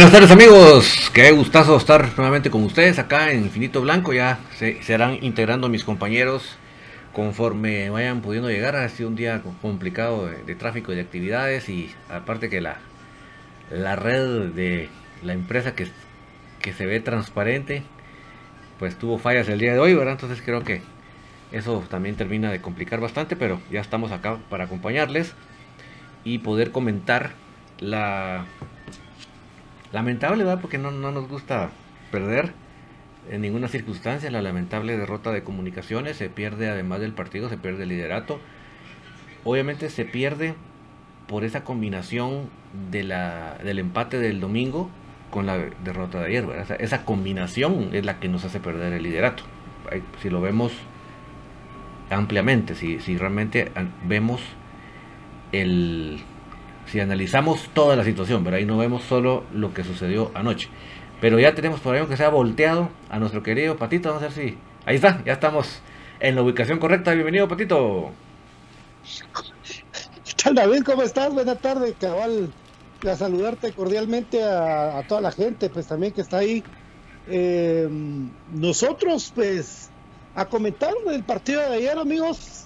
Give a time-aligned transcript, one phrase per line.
[0.00, 4.82] Buenas tardes amigos, qué gustazo estar nuevamente con ustedes acá en Infinito Blanco, ya se
[4.82, 6.56] serán integrando mis compañeros
[7.12, 11.68] conforme vayan pudiendo llegar, ha sido un día complicado de, tráfico y de actividades.
[11.68, 12.78] Y aparte que la,
[13.70, 14.88] la red de
[15.22, 15.88] la empresa que,
[16.62, 17.82] que se ve transparente,
[18.78, 20.14] pues tuvo fallas el día de hoy, ¿verdad?
[20.14, 20.80] Entonces creo que
[21.52, 25.34] eso también termina de complicar bastante, pero ya estamos acá para acompañarles
[26.24, 27.32] y poder comentar
[27.80, 28.46] la
[29.92, 30.60] Lamentable, ¿verdad?
[30.60, 31.70] Porque no, nos gusta
[32.12, 32.52] perder
[33.30, 36.16] en ninguna circunstancia la lamentable derrota de comunicaciones.
[36.16, 38.40] Se pierde además del partido, se pierde el liderato.
[39.44, 40.54] obviamente se pierde
[41.26, 42.50] por esa combinación
[42.90, 44.90] de la, del empate del domingo
[45.30, 46.46] con la derrota de ayer.
[46.78, 49.44] esa combinación es la que nos hace perder el liderato.
[50.20, 50.72] Si lo vemos
[52.10, 53.70] ampliamente, si, si realmente
[54.06, 54.40] vemos
[55.52, 56.20] el...
[56.90, 60.68] Si analizamos toda la situación, pero ahí no vemos solo lo que sucedió anoche.
[61.20, 64.08] Pero ya tenemos por ahí que se ha volteado a nuestro querido Patito.
[64.08, 64.58] Vamos a ver si...
[64.86, 65.80] Ahí está, ya estamos
[66.18, 67.12] en la ubicación correcta.
[67.12, 68.10] Bienvenido, Patito.
[70.24, 70.82] ¿Qué tal, David?
[70.84, 71.32] ¿Cómo estás?
[71.32, 72.50] Buenas tardes, cabal
[73.08, 76.62] a saludarte cordialmente a, toda la gente, pues también que está ahí.
[77.28, 77.88] Eh,
[78.52, 79.90] nosotros, pues,
[80.34, 82.64] a comentar el partido de ayer, amigos,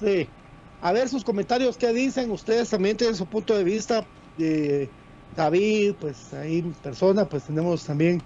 [0.84, 4.06] a ver sus comentarios, qué dicen, ustedes también tienen su punto de vista.
[4.36, 4.86] Eh,
[5.34, 8.20] David, pues ahí persona, pues tenemos también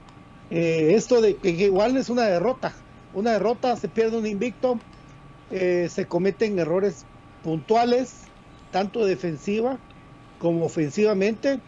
[0.50, 2.74] eh, esto de que igual es una derrota,
[3.12, 4.76] una derrota, se pierde un invicto,
[5.48, 7.06] se cometen errores
[7.42, 8.10] puntuales,
[8.72, 9.78] tanto defensiva
[10.38, 11.60] como ofensivamente,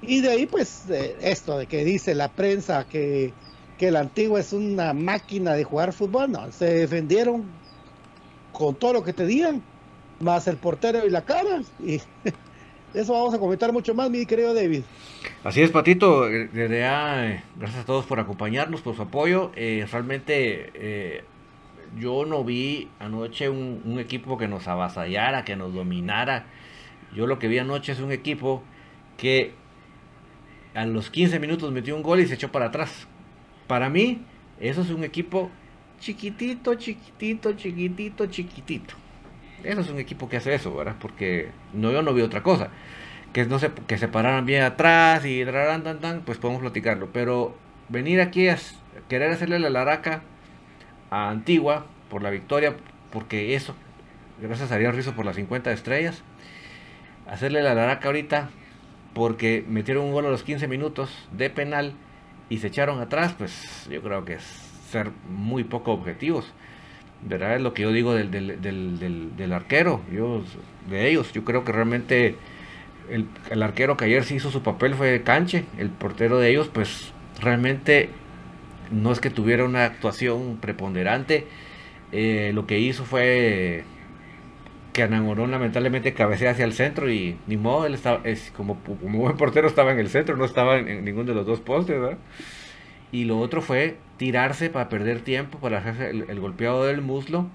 [0.00, 3.32] y de ahí, pues, esto de que dice la prensa que,
[3.78, 7.44] que el antiguo es una máquina de jugar fútbol, no, se defendieron
[8.50, 9.71] con todo lo que te digan,
[10.22, 11.62] más el portero y la cara.
[11.84, 12.00] Y
[12.94, 14.82] eso vamos a comentar mucho más, mi querido David.
[15.44, 16.26] Así es, Patito.
[16.26, 19.52] Desde ya, gracias a todos por acompañarnos, por su apoyo.
[19.56, 21.24] Eh, realmente eh,
[21.98, 26.46] yo no vi anoche un, un, equipo que nos avasallara, que nos dominara.
[27.14, 28.62] Yo lo que vi anoche es un equipo
[29.16, 29.52] que
[30.74, 33.06] a los 15 minutos metió un gol y se echó para atrás.
[33.66, 34.22] Para mí,
[34.60, 35.50] eso es un equipo
[36.00, 39.01] chiquitito, chiquitito, chiquitito, chiquitito.
[39.64, 40.96] Eso es un equipo que hace eso, ¿verdad?
[41.00, 42.68] Porque no, yo no vi otra cosa.
[43.32, 47.08] Que no se, que se pararan bien atrás y tan, tan, tan, pues podemos platicarlo.
[47.12, 47.56] Pero
[47.88, 48.58] venir aquí a
[49.08, 50.22] querer hacerle la laraca
[51.10, 52.74] a Antigua por la victoria,
[53.10, 53.74] porque eso,
[54.40, 56.22] gracias a Ariel Rizo por las 50 estrellas,
[57.26, 58.50] hacerle la laraca ahorita
[59.14, 61.94] porque metieron un gol a los 15 minutos de penal
[62.48, 64.42] y se echaron atrás, pues yo creo que es
[64.90, 66.52] ser muy poco objetivos.
[67.22, 67.56] ¿Verdad?
[67.56, 70.42] Es lo que yo digo del, del, arquero, yo,
[70.90, 71.32] de ellos.
[71.32, 72.36] Yo creo que realmente
[73.08, 77.12] el, arquero que ayer sí hizo su papel fue Canche, el portero de ellos, pues
[77.40, 78.10] realmente
[78.90, 81.46] no es que tuviera una actuación preponderante.
[82.10, 83.84] Eh, lo que hizo fue
[84.92, 89.20] que Anamorón lamentablemente cabecea hacia el centro y ni modo, él estaba, es como, como
[89.20, 92.18] buen portero estaba en el centro, no estaba en, ninguno de los dos postes, ¿verdad?
[93.12, 97.46] Y lo otro fue tirarse para perder tiempo, para hacerse el, golpeado del muslo,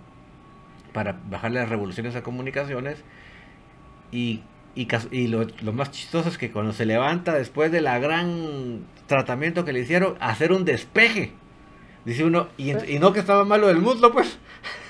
[0.94, 3.04] para bajarle las revoluciones a comunicaciones.
[4.12, 4.44] Y,
[4.76, 9.74] y, lo, más chistoso es que cuando se levanta después de la gran tratamiento que
[9.74, 11.32] le hicieron, hacer un despeje.
[12.06, 14.38] Dice uno, y, no que estaba malo del muslo, pues.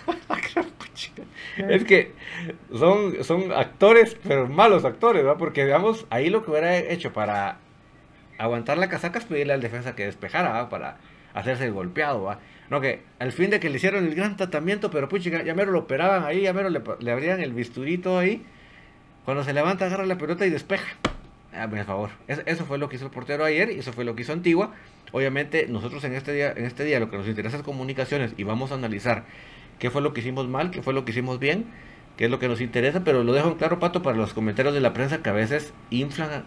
[1.57, 2.11] es que
[2.77, 5.37] son, son actores, pero malos actores, ¿va?
[5.37, 7.59] Porque, digamos, ahí lo que hubiera hecho para
[8.37, 10.69] aguantar la casaca es pedirle al defensa que despejara.
[10.69, 10.97] Para
[11.33, 12.37] hacerse el golpeado.
[12.69, 15.71] No, que al fin de que le hicieron el gran tratamiento, pero puchica, ya mero
[15.71, 18.43] lo operaban ahí, ya mero le, abrían el bisturito ahí.
[19.23, 20.95] Cuando se levanta, agarra la pelota y despeja.
[21.53, 22.09] Ah, por favor.
[22.27, 24.73] eso fue lo que hizo el portero ayer y eso fue lo que hizo Antigua.
[25.11, 28.44] Obviamente, nosotros en este día, en este día lo que nos interesa es comunicaciones y
[28.44, 29.23] vamos a analizar
[29.79, 31.65] qué fue lo que hicimos mal, qué fue lo que hicimos bien,
[32.17, 34.73] qué es lo que nos interesa, pero lo dejo en claro, Pato, para los comentarios
[34.73, 36.44] de la prensa que a veces inflan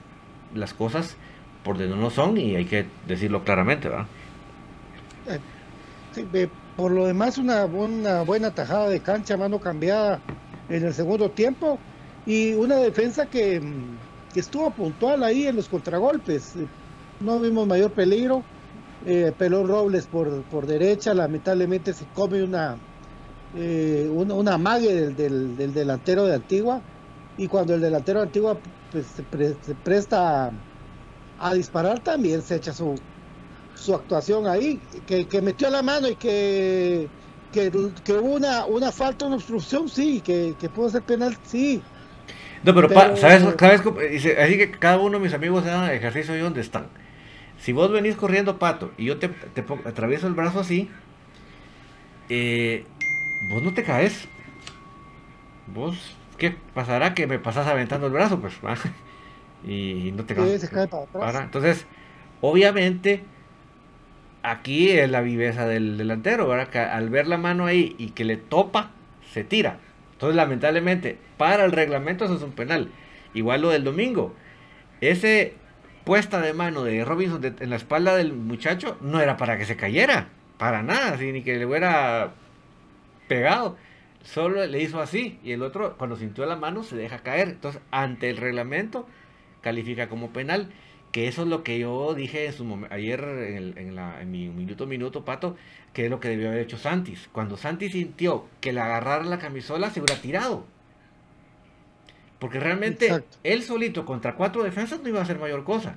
[0.55, 1.17] las cosas
[1.65, 4.07] por donde no son y hay que decirlo claramente, ¿verdad?
[5.27, 10.21] Eh, por lo demás, una, una buena tajada de cancha, mano cambiada
[10.69, 11.79] en el segundo tiempo
[12.27, 13.61] y una defensa que,
[14.33, 16.55] que estuvo puntual ahí en los contragolpes.
[17.21, 18.43] No vimos mayor peligro.
[19.07, 22.77] Eh, Pelón Robles por, por derecha, lamentablemente se come una,
[23.57, 26.83] eh, una, una, mague del, del, delantero de Antigua
[27.39, 28.59] y cuando el delantero de Antigua
[28.93, 29.23] pues, se,
[29.75, 30.53] presta
[31.41, 32.95] a, disparar también se echa su,
[33.75, 37.09] su actuación ahí, que, que metió la mano y que,
[37.53, 37.73] que,
[38.05, 41.83] que, hubo una, una falta, una obstrucción, sí, que, que pudo ser penal, sí.
[42.63, 43.81] No, pero, ¿sabes, ¿sabes?
[44.39, 46.89] Así que cada uno de mis amigos hagan ejercicio ahí donde están.
[47.59, 50.91] Si vos venís corriendo pato y yo te, te atravieso el brazo así,
[52.29, 52.85] eh,
[53.51, 54.29] vos no te caes.
[55.67, 57.15] Vos, ¿qué pasará?
[57.15, 58.55] Que me pasas aventando el brazo, pues.
[59.65, 60.35] Y no te
[61.13, 61.87] para Entonces,
[62.41, 63.23] obviamente,
[64.43, 66.69] aquí es la viveza del delantero, ¿verdad?
[66.69, 68.91] Que al ver la mano ahí y que le topa,
[69.33, 69.79] se tira.
[70.13, 72.91] Entonces, lamentablemente, para el reglamento eso es un penal.
[73.35, 74.35] Igual lo del domingo.
[75.01, 75.55] Ese
[76.05, 79.77] puesta de mano de Robinson en la espalda del muchacho no era para que se
[79.77, 80.29] cayera.
[80.59, 82.33] Para nada, ni que le hubiera
[83.29, 83.77] pegado.
[84.23, 87.49] solo le hizo así y el otro cuando sintió la mano se deja caer.
[87.49, 89.07] Entonces, ante el reglamento,
[89.61, 90.71] califica como penal.
[91.13, 95.25] Que eso es lo que yo dije en su ayer en, en, mi minuto minuto,
[95.25, 95.57] Pato,
[95.93, 97.29] que es lo que debió haber hecho Santis.
[97.33, 100.65] Cuando Santis sintió que le agarrara la camisola, se hubiera tirado.
[102.39, 105.97] Porque realmente él solito contra cuatro defensas no iba a hacer mayor cosa.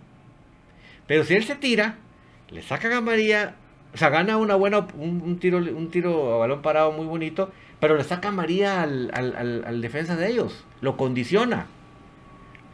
[1.08, 1.98] Pero si él se tira,
[2.50, 3.55] le saca a María,
[3.93, 7.96] o sea, gana una buena, un, tiro, un tiro a balón parado muy bonito, pero
[7.96, 11.67] le saca a María al, al, defensa de ellos, lo condiciona.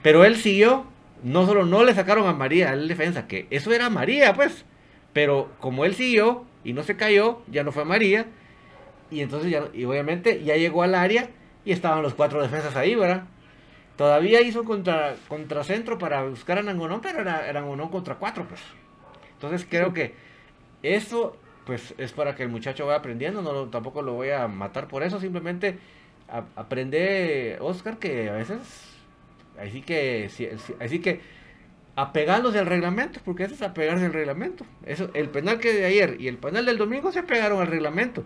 [0.02, 0.86] Pero él siguió,
[1.24, 4.66] no solo no le sacaron a María al defensa, que eso era María, pues,
[5.14, 8.28] pero como él siguió y no se cayó, ya no fue María,
[9.12, 11.30] y entonces ya, y obviamente ya llegó al área
[11.66, 13.24] y estaban los cuatro defensas ahí, ¿verdad?
[13.98, 18.62] Todavía hizo contra, contracentro para buscar a Nangonón, pero era, era Nangonón contra cuatro, pues.
[19.34, 20.14] Entonces creo que
[20.84, 24.88] eso pues es para que el muchacho vaya aprendiendo, no tampoco lo voy a matar
[24.88, 25.78] por eso, simplemente
[26.56, 28.89] aprende Oscar que a veces
[29.62, 30.30] así que
[30.80, 31.22] así que
[31.96, 34.66] apegándose al reglamento, porque eso es apegarse al reglamento.
[34.86, 38.24] Eso, el penal que de ayer y el penal del domingo se apegaron al reglamento.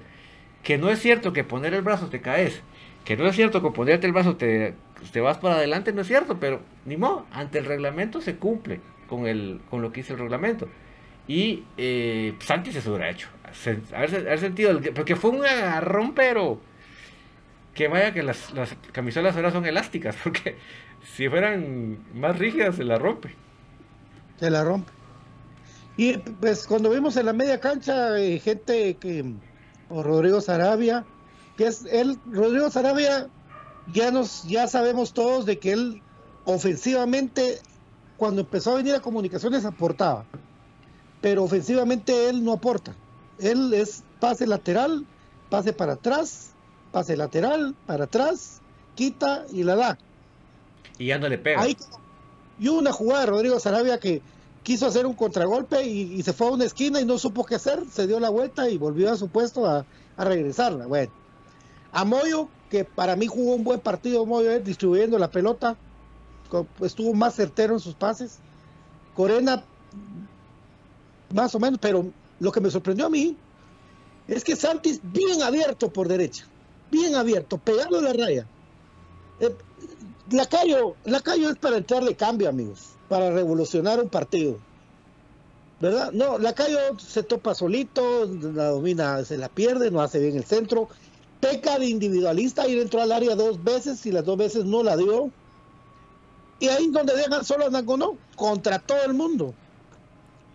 [0.62, 2.62] Que no es cierto que poner el brazo te caes,
[3.04, 4.76] que no es cierto que ponerte el brazo te,
[5.12, 8.80] te vas para adelante, no es cierto, pero ni modo, ante el reglamento se cumple
[9.08, 10.70] con, el, con lo que dice el reglamento.
[11.28, 13.30] Y eh, Santi se hubiera hecho.
[13.94, 16.60] Haber, sentido, el, porque fue un agarrón, pero
[17.74, 20.58] que vaya que las, las camisolas ahora son elásticas, porque
[21.04, 23.36] si fueran más rígidas se la rompe.
[24.40, 24.92] Se la rompe.
[25.98, 29.34] Y pues cuando vimos en la media cancha eh, gente que,
[29.90, 31.06] o Rodrigo Sarabia,
[31.56, 33.28] que es él, Rodrigo Sarabia,
[33.94, 36.02] ya nos, ya sabemos todos de que él
[36.46, 37.60] ofensivamente,
[38.18, 40.26] cuando empezó a venir a comunicaciones, aportaba
[41.24, 42.94] pero ofensivamente él no aporta.
[43.40, 45.06] Él es pase lateral,
[45.50, 46.52] pase para atrás,
[46.92, 48.62] pase lateral, para atrás,
[48.96, 49.98] quita y la da.
[50.98, 51.66] Y ya no le pega.
[52.60, 54.22] y una jugada de Rodrigo Sarabia que
[54.64, 57.84] quiso hacer un contragolpe y, se fue a una esquina y no supo qué hacer,
[57.92, 59.86] se dio la vuelta y volvió a su puesto a,
[60.18, 60.88] regresarla.
[60.88, 61.12] Bueno,
[61.92, 65.76] a Moyo, que para mí jugó un buen partido, Moyo, eh, distribuyendo la pelota,
[66.82, 68.40] estuvo más certero en sus pases.
[69.16, 69.64] Corena
[71.34, 72.06] más o menos, pero
[72.40, 73.36] lo que me sorprendió a mí
[74.28, 76.46] es que Santis bien abierto por derecha,
[76.92, 78.48] bien abierto, pegando la raya.
[79.40, 79.56] Eh,
[80.32, 84.58] Lacayo, Lacayo es para entrarle cambio, amigos, para revolucionar un partido.
[85.80, 86.12] ¿Verdad?
[86.14, 90.88] No, Lacayo se topa solito, la domina, se la pierde, no hace bien el centro.
[91.42, 94.96] Peca de individualista, ir entró al área dos veces y las dos veces no la
[94.96, 95.30] dio.
[96.60, 99.54] Y ahí donde dejan solo a Nangonó, contra todo el mundo.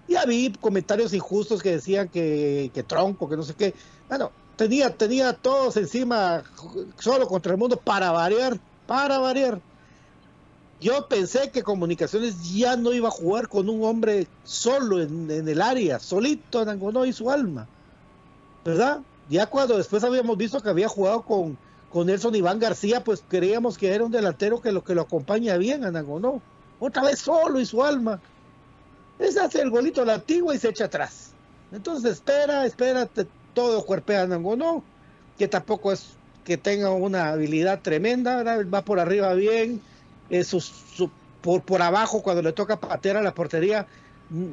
[0.08, 3.74] Ya vi comentarios injustos que decían que, tronco, que no sé qué.
[4.08, 6.42] Bueno, tenía, tenía todos encima,
[6.98, 9.60] solo contra el mundo, para variar, para variar.
[10.80, 15.60] Yo pensé que Comunicaciones ya no iba a jugar con un hombre solo en, el
[15.60, 17.68] área, solito en Angonó y su alma.
[18.64, 19.00] ¿Verdad?
[19.28, 21.58] Ya cuando después habíamos visto que había jugado con,
[21.92, 25.58] con Nelson Iván García, pues creíamos que era un delantero que lo que lo acompaña
[25.58, 26.40] bien a Nangonó.
[26.80, 28.20] Otra vez solo y su alma
[29.18, 31.32] es hace el golito a la antigua y se echa atrás.
[31.72, 33.06] Entonces espera, espera,
[33.52, 34.82] todo cuerpea no,
[35.36, 36.17] que tampoco es
[36.48, 39.82] que tenga una habilidad tremenda, va por arriba bien,
[41.42, 43.86] por, por abajo cuando le toca patear a la portería,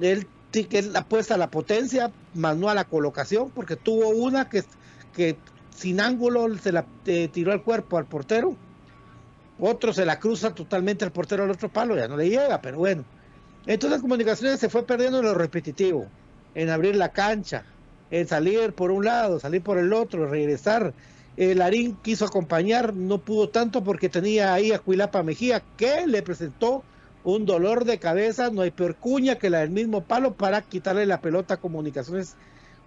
[0.01, 4.65] él, él apuesta a la potencia, más no a la colocación, porque tuvo una que,
[5.15, 5.37] que
[5.73, 8.57] sin ángulo se la eh, tiró al cuerpo al portero,
[9.57, 12.79] otro se la cruza totalmente al portero al otro palo, ya no le llega, pero
[12.79, 13.05] bueno.
[13.67, 16.07] Entonces comunicaciones se fue perdiendo en lo repetitivo,
[16.55, 17.63] en abrir la cancha,
[18.11, 20.93] en salir por un lado, salir por el otro, regresar.
[21.37, 26.21] El Larín quiso acompañar, no pudo tanto porque tenía ahí a Cuilapa Mejía, que le
[26.21, 26.83] presentó
[27.25, 31.05] un dolor de cabeza, no hay peor cuña que la del mismo palo para quitarle
[31.05, 32.35] la pelota a comunicaciones.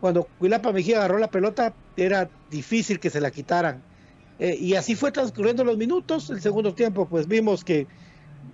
[0.01, 3.83] Cuando Cuilapa Mejía agarró la pelota, era difícil que se la quitaran.
[4.39, 6.31] Eh, y así fue transcurriendo los minutos.
[6.31, 7.87] El segundo tiempo, pues vimos que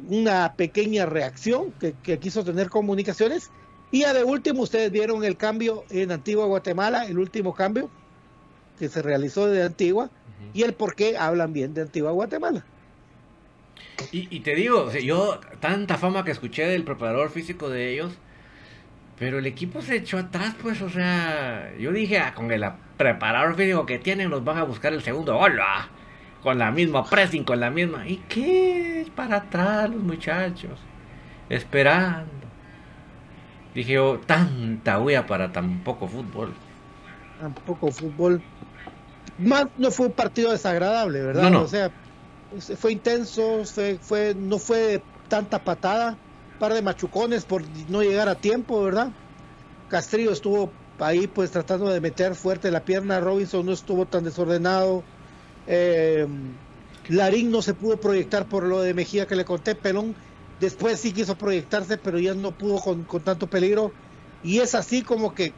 [0.08, 3.50] una pequeña reacción que, quiso tener comunicaciones.
[3.92, 7.90] Y ya de último, ustedes vieron el cambio en Antigua Guatemala, el último cambio
[8.78, 10.10] que se realizó de Antigua,
[10.52, 12.64] y el por qué hablan bien de Antigua Guatemala.
[14.10, 18.12] Y, te digo, yo tanta fama que escuché del preparador físico de ellos,
[19.18, 22.64] pero el equipo se echó atrás, pues, o sea, yo dije, ah, con el
[22.96, 25.60] preparador físico que tienen, nos van a buscar el segundo gol,
[26.42, 28.06] con la misma pressing, con la misma.
[28.06, 29.06] ¿Y qué?
[29.16, 30.78] Para atrás los muchachos.
[31.48, 32.30] Esperando.
[33.74, 36.52] Dije yo, tanta huella para tan poco fútbol.
[37.40, 38.42] Tan poco fútbol.
[39.38, 41.54] Más no fue un partido desagradable, ¿verdad?
[41.56, 41.90] O sea,
[42.76, 46.16] fue intenso, fue, no fue tanta patada,
[46.58, 49.08] par de machucones por no llegar a tiempo, ¿verdad?
[49.88, 55.02] Castrillo estuvo ahí pues tratando de meter fuerte la pierna, Robinson no estuvo tan desordenado,
[55.66, 56.26] eh,
[57.08, 60.14] Larín no se pudo proyectar por lo de Mejía que le conté, Pelón
[60.60, 63.92] después sí quiso proyectarse, pero ya no pudo con, tanto peligro,
[64.42, 65.52] y es así como que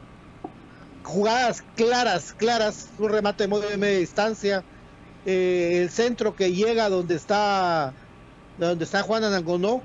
[1.07, 4.63] jugadas claras, claras, un remate de media distancia,
[5.25, 7.93] eh, el centro que llega donde está
[8.57, 9.81] donde está Juan Anangonó,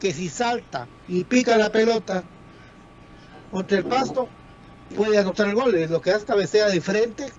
[0.00, 2.24] que si salta y pica la pelota
[3.50, 4.28] contra el pasto,
[4.96, 5.86] puede anotar el gol.
[5.88, 7.32] Lo que hace cabecea de frente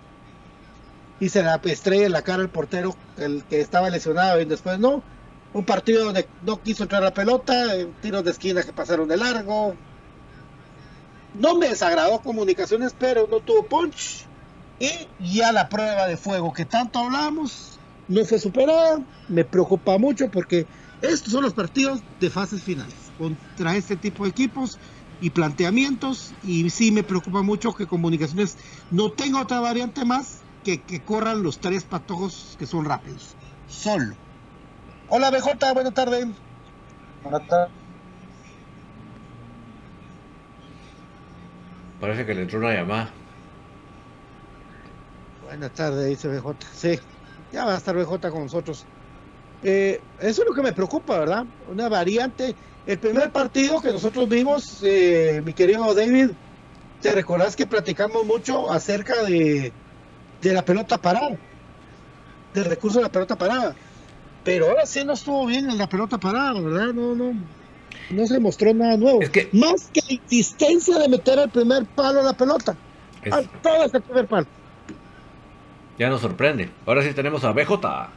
[1.19, 4.79] y se la estrella en la cara al portero, el que estaba lesionado y después
[4.79, 5.03] no.
[5.53, 9.75] Un partido donde no quiso entrar la pelota, tiros de esquina que pasaron de largo.
[11.35, 14.25] No me desagradó comunicaciones, pero no tuvo punch.
[14.79, 18.99] Y ya la prueba de fuego que tanto hablamos no fue superada.
[19.27, 20.67] Me preocupa mucho porque
[21.01, 24.77] estos son los partidos de fases finales contra este tipo de equipos
[25.21, 26.33] y planteamientos.
[26.43, 28.57] Y sí me preocupa mucho que comunicaciones
[28.89, 33.35] no tenga otra variante más que que corran los tres patojos que son rápidos.
[33.67, 34.15] Solo.
[35.09, 36.27] Hola BJ buenas tardes
[37.23, 37.78] buenas tardes
[41.99, 43.09] parece que le entró una llamada
[45.45, 46.99] buenas tardes dice BJ sí
[47.51, 48.85] ya va a estar BJ con nosotros
[49.63, 51.45] eh, eso es lo que me preocupa, ¿verdad?
[51.71, 52.55] Una variante.
[52.85, 56.31] El primer partido que nosotros vimos, eh, mi querido David,
[57.01, 59.71] te recordás que platicamos mucho acerca de,
[60.41, 61.37] de la pelota parada,
[62.53, 63.75] del recurso de la pelota parada.
[64.43, 66.93] Pero ahora sí no estuvo bien en la pelota parada, ¿verdad?
[66.93, 67.33] No, no,
[68.09, 69.19] no se mostró nada nuevo.
[69.53, 72.75] Más que la insistencia de meter el primer palo a la pelota.
[73.61, 74.47] todo es el primer palo.
[75.97, 76.69] Ya nos sorprende.
[76.85, 78.09] Ahora sí tenemos a BJ.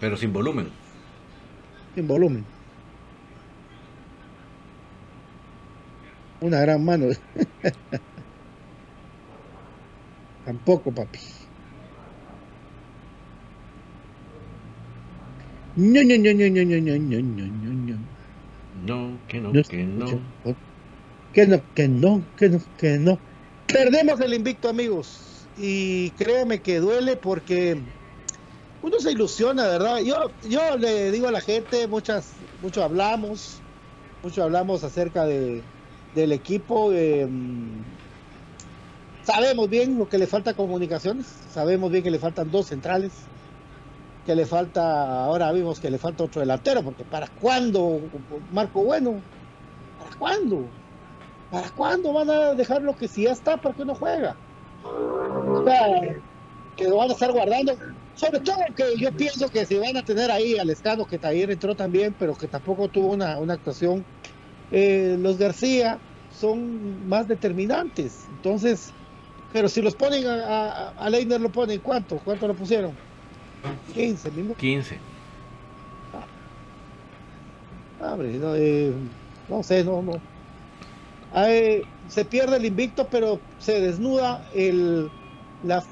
[0.00, 0.70] Pero sin volumen.
[1.94, 2.44] Sin volumen.
[6.40, 7.08] Una gran mano.
[10.46, 11.18] Tampoco, papi.
[15.80, 17.98] No, no, no, no, no, no, no, no, no, no.
[18.84, 20.06] No, que no, que no.
[21.32, 23.18] Que no, que no, que no, que no.
[23.66, 25.46] Perdemos el invicto, amigos.
[25.56, 27.78] Y créeme que duele porque
[28.82, 30.00] uno se ilusiona, ¿verdad?
[30.00, 33.62] Yo, yo le digo a la gente, muchas, mucho hablamos,
[34.22, 35.62] mucho hablamos acerca de,
[36.14, 36.90] del equipo.
[36.90, 37.80] Mm,
[39.22, 43.12] sabemos bien lo que le falta a comunicaciones, sabemos bien que le faltan dos centrales,
[44.26, 48.00] que le falta, ahora vimos que le falta otro delantero, porque ¿para cuándo,
[48.52, 49.20] Marco Bueno?
[49.98, 50.64] ¿Para cuándo?
[51.50, 54.36] ¿Para cuándo van a dejar lo que si ya está, para que no juega?
[54.84, 56.16] O sea,
[56.76, 57.76] que lo van a estar guardando
[58.20, 61.50] sobre todo que yo pienso que si van a tener ahí al Escano, que ayer
[61.50, 64.04] entró también, pero que tampoco tuvo una, actuación,
[64.70, 65.98] eh, los García
[66.38, 68.26] son más determinantes.
[68.36, 68.92] Entonces,
[69.54, 72.18] pero si los ponen a, a, Leiner, lo ponen, ¿cuánto?
[72.18, 72.92] ¿Cuánto lo pusieron?
[73.94, 74.54] 15 mismo.
[74.54, 74.98] 15.
[78.02, 78.92] Ah, no, eh,
[79.48, 80.12] no sé, no, no.
[82.08, 85.10] se pierde el invicto, pero se desnuda el,
[85.62, 85.82] la,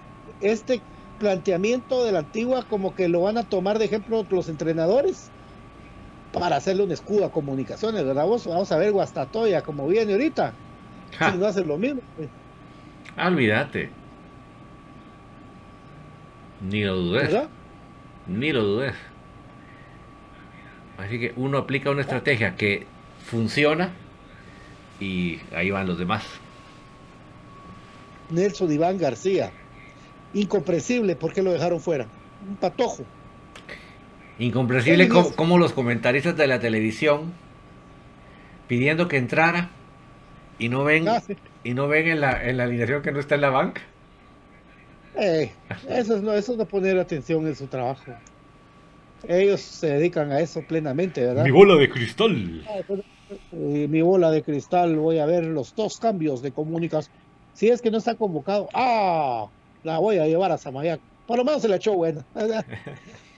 [0.40, 0.80] este
[1.18, 5.30] planteamiento de la antigua como que lo van a tomar de ejemplo los entrenadores
[6.32, 8.26] para hacerle un escudo a comunicaciones, ¿verdad?
[8.26, 10.52] Vamos, a ver Guastatoya como viene ahorita.
[11.10, 12.00] Si no hace lo mismo.
[12.16, 12.28] Pues.
[13.16, 13.90] Ah, olvídate.
[16.60, 17.48] Ni lo dudes.
[18.28, 18.94] Ni lo dudes.
[20.98, 22.86] Así que uno aplica una estrategia que
[23.24, 23.92] funciona
[25.00, 26.24] y ahí van los demás.
[28.30, 29.50] Nelson Iván García
[30.34, 32.06] incomprensible por qué lo dejaron fuera.
[32.46, 33.04] Un patojo.
[34.38, 37.32] Incomprensible como, los comentaristas de la televisión
[38.68, 39.70] pidiendo que entrara
[40.58, 41.22] y no ven ah,
[41.64, 43.82] y no ven en la, en la alineación que no está en la banca.
[45.16, 45.50] Eh,
[45.88, 48.12] eso, es no, eso es no poner atención en su trabajo.
[49.26, 51.44] Ellos se dedican a eso plenamente, ¿verdad?
[51.44, 52.64] Mi bola de cristal.
[52.68, 53.00] Ah, pues,
[53.52, 57.14] eh, mi bola de cristal, voy a ver los dos cambios de comunicación.
[57.54, 59.48] Si es que no está convocado, ¡ah!
[59.82, 61.00] la voy a llevar a Samayac.
[61.26, 62.24] Por lo menos se la echó buena.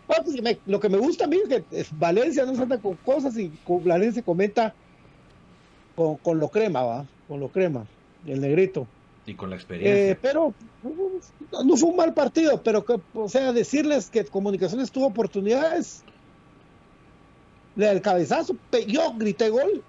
[0.06, 3.38] Pues, lo que me gusta a mí es que Valencia no se anda con cosas
[3.38, 4.74] y Valencia comenta
[5.94, 7.06] con, lo crema, ¿va?
[7.28, 7.86] Con lo crema,
[8.26, 8.88] el negrito.
[9.30, 10.10] Y con la experiencia.
[10.12, 10.52] Eh, pero
[11.64, 16.02] no fue un mal partido, pero que, o sea, decirles que Comunicaciones tuvo oportunidades.
[17.76, 18.56] El cabezazo,
[18.88, 19.84] yo grité gol.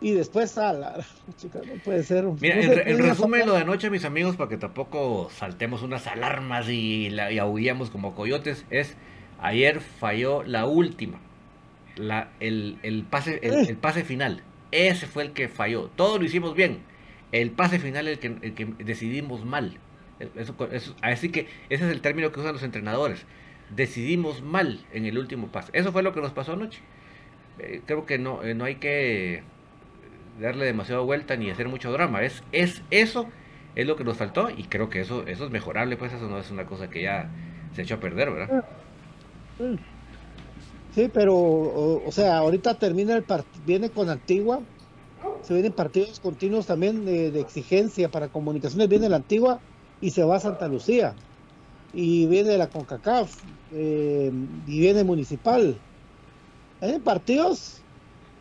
[0.00, 2.24] y después a la chica, no puede ser.
[2.40, 6.06] Mira, no en, en resumen lo de anoche, mis amigos, para que tampoco saltemos unas
[6.08, 8.96] alarmas y, la, y aullamos como coyotes, es
[9.38, 11.20] ayer falló la última,
[11.96, 14.42] la, el, el pase, el, el pase final.
[14.72, 15.88] Ese fue el que falló.
[15.94, 16.80] Todo lo hicimos bien.
[17.32, 19.78] El pase final el que, el que decidimos mal.
[20.34, 20.54] Eso,
[21.02, 23.24] así que ese es el término que usan los entrenadores.
[23.74, 25.70] Decidimos mal en el último pase.
[25.74, 26.80] Eso fue lo que nos pasó anoche.
[27.58, 29.42] Eh, creo que no, eh, no hay que
[30.40, 32.22] darle demasiada vuelta ni hacer mucho drama.
[32.22, 33.28] Es, es eso
[33.74, 36.38] es lo que nos faltó y creo que eso, eso es mejorable, pues eso no
[36.38, 37.30] es una cosa que ya
[37.74, 38.64] se echó a perder, ¿verdad?
[40.94, 44.60] Sí, pero, o, o sea, ahorita termina el partido, viene con Antigua,
[45.42, 49.60] se vienen partidos continuos también de, exigencia para comunicaciones, viene la Antigua
[50.00, 51.14] y se va a Santa Lucía,
[51.92, 53.34] y viene la CONCACAF,
[53.72, 54.30] eh,
[54.66, 55.76] y viene Municipal.
[56.80, 57.82] Hay partidos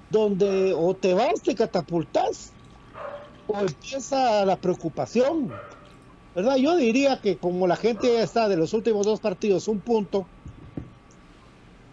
[0.10, 2.54] donde o te vas, te catapultas,
[3.48, 5.52] o empieza la preocupación,
[6.36, 6.58] ¿verdad?
[6.58, 10.28] Yo diría que como la gente está de los últimos dos partidos un punto,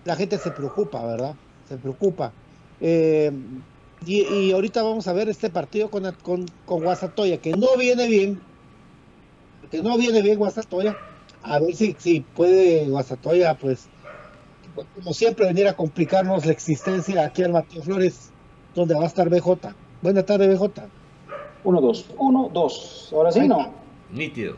[0.05, 1.35] la gente se preocupa, ¿verdad?
[1.67, 2.33] Se preocupa.
[2.81, 3.33] Eh,
[4.07, 8.07] y, y ahorita vamos a ver este partido con, con, con Guasatoya, que no viene
[8.07, 8.41] bien,
[9.71, 10.97] que no viene bien Guasatoya,
[11.43, 13.89] a ver si, si puede Guasatoya, pues,
[14.95, 18.31] como siempre, venir a complicarnos la existencia aquí al Mateo Flores,
[18.75, 19.75] donde va a estar BJ.
[20.03, 20.89] Buenas tardes, BJ.
[21.65, 22.07] Uno, dos.
[22.19, 23.11] Uno, dos.
[23.13, 23.73] Ahora sí, ¿no?
[24.11, 24.57] Nítido.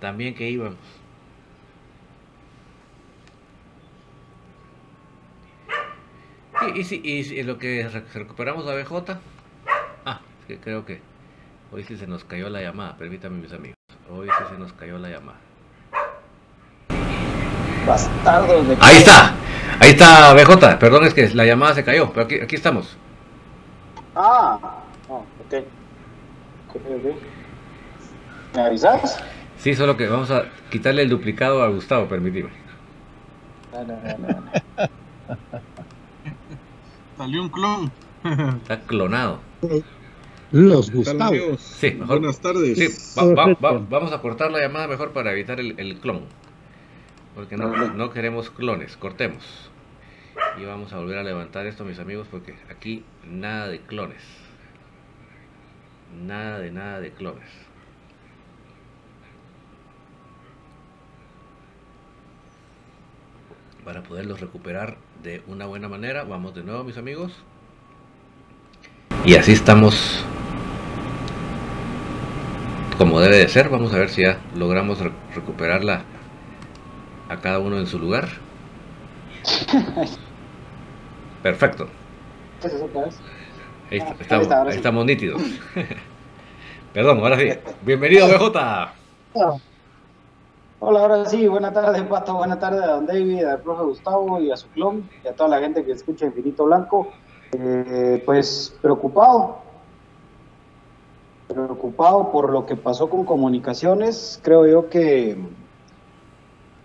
[0.00, 0.76] También que íbamos.
[6.62, 6.84] Y, y,
[7.24, 9.18] si, lo que re- recuperamos a BJ.
[10.04, 11.00] Ah, es que creo que
[11.70, 12.96] hoy sí se nos cayó la llamada.
[12.96, 13.76] Permítanme, mis amigos.
[14.10, 15.38] Hoy sí se nos cayó la llamada.
[17.86, 18.76] Bastardos de...
[18.80, 19.34] Ahí está.
[19.80, 20.78] Ahí está BJ.
[20.78, 22.10] Perdón, es que la llamada se cayó.
[22.10, 22.96] Pero aquí, aquí estamos.
[24.14, 24.58] Ah,
[25.08, 25.64] no, ok.
[28.54, 29.22] ¿Me avisas?
[29.58, 32.50] Sí, solo que vamos a quitarle el duplicado a Gustavo, permíteme.
[33.72, 34.90] Dale, dale, dale.
[37.16, 37.92] Salió un clon.
[38.62, 39.40] Está clonado.
[40.52, 41.30] Los ¿Qué tal, Gustavo.
[41.30, 41.60] amigos?
[41.60, 42.18] Sí, mejor.
[42.20, 42.78] Buenas tardes.
[42.78, 46.22] Sí, va- va- va- vamos a cortar la llamada mejor para evitar el, el clon.
[47.34, 49.44] Porque no, no queremos clones, cortemos.
[50.60, 54.22] Y vamos a volver a levantar esto, mis amigos, porque aquí nada de clones.
[56.24, 57.44] Nada de nada de clones.
[63.86, 67.32] Para poderlos recuperar de una buena manera, vamos de nuevo, mis amigos.
[69.24, 70.24] Y así estamos
[72.98, 73.68] como debe de ser.
[73.68, 76.02] Vamos a ver si ya logramos re- recuperarla
[77.28, 78.28] a cada uno en su lugar.
[81.44, 81.88] Perfecto.
[82.60, 83.20] ¿Qué es eso otra vez?
[83.92, 85.42] Ahí, está- Ah, estamos, está, ahora ahí estamos nítidos.
[86.92, 87.50] Perdón, ahora sí.
[87.82, 88.90] Bienvenido, BJ.
[90.78, 94.50] Hola, ahora sí, buena tarde, Pato, buena tarde a Don David, al profe Gustavo y
[94.50, 97.08] a su clon y a toda la gente que escucha Infinito Blanco.
[97.52, 99.56] Eh, pues preocupado,
[101.48, 104.38] preocupado por lo que pasó con comunicaciones.
[104.42, 105.38] Creo yo que,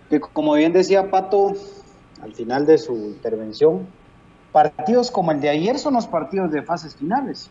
[0.10, 1.52] que como bien decía Pato
[2.22, 3.88] al final de su intervención,
[4.54, 7.50] partidos como el de ayer son los partidos de fases finales.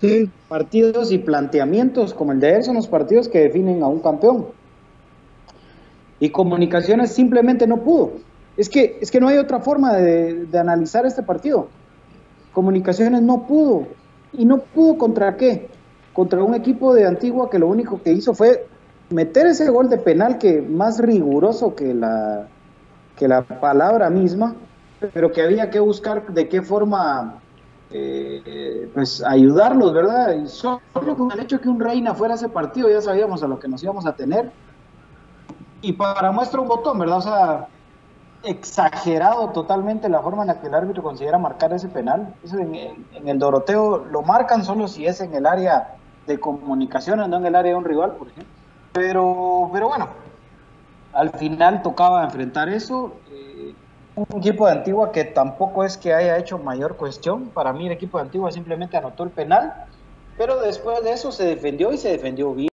[0.00, 0.28] Sí.
[0.48, 4.58] Partidos y planteamientos como el de ayer son los partidos que definen a un campeón.
[6.20, 8.12] Y Comunicaciones simplemente no pudo.
[8.56, 11.68] Es que, es que no hay otra forma de, de analizar este partido.
[12.52, 13.86] Comunicaciones no pudo.
[14.32, 15.68] ¿Y no pudo contra qué?
[16.12, 18.66] Contra un equipo de Antigua que lo único que hizo fue
[19.10, 22.46] meter ese gol de penal que más riguroso que la,
[23.16, 24.54] que la palabra misma,
[25.12, 27.40] pero que había que buscar de qué forma
[27.90, 30.34] eh, pues ayudarlos, ¿verdad?
[30.34, 30.80] Y solo
[31.16, 33.82] con el hecho que un Reina fuera ese partido ya sabíamos a lo que nos
[33.82, 34.50] íbamos a tener.
[35.82, 37.18] Y para muestra un botón, ¿verdad?
[37.18, 37.68] O sea,
[38.42, 42.34] exagerado totalmente la forma en la que el árbitro considera marcar ese penal.
[42.44, 47.36] Eso en, el Doroteo lo marcan solo si es en el área de comunicaciones, no
[47.36, 48.52] en el área de un rival, por ejemplo.
[48.92, 50.08] Pero, pero bueno,
[51.12, 53.12] al final tocaba enfrentar eso.
[53.30, 53.74] eh,
[54.16, 57.48] un equipo de Antigua que tampoco es que haya hecho mayor cuestión.
[57.48, 59.86] Para mí el equipo de Antigua simplemente anotó el penal,
[60.36, 62.69] pero después de eso se defendió y se defendió bien.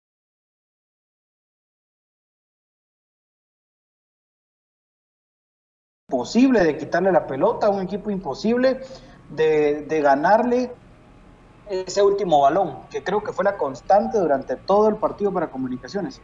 [6.21, 8.81] Imposible de quitarle la pelota, un equipo imposible
[9.31, 10.71] de, ganarle
[11.67, 16.21] ese último balón, que creo que fue la constante durante todo el partido para comunicaciones.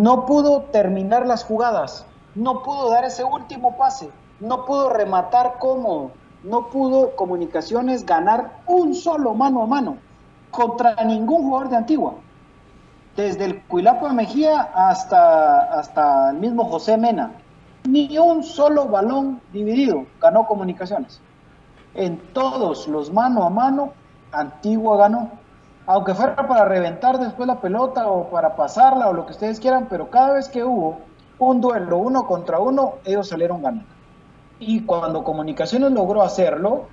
[0.00, 4.08] No pudo terminar las jugadas, no pudo dar ese último pase,
[4.40, 9.98] no pudo rematar cómodo, no pudo Comunicaciones ganar un solo mano a mano
[10.50, 12.14] contra ningún jugador de Antigua.
[13.16, 17.32] Desde el Cuilapo Mejía hasta, hasta el mismo José Mena.
[17.86, 21.20] Ni un solo balón dividido ganó Comunicaciones.
[21.94, 23.92] En todos los mano a mano,
[24.32, 25.30] Antigua ganó.
[25.86, 29.86] Aunque fuera para reventar después la pelota o para pasarla o lo que ustedes quieran,
[29.88, 30.98] pero cada vez que hubo
[31.38, 33.86] un duelo uno contra uno, ellos salieron ganando.
[34.58, 36.86] Y cuando Comunicaciones logró hacerlo,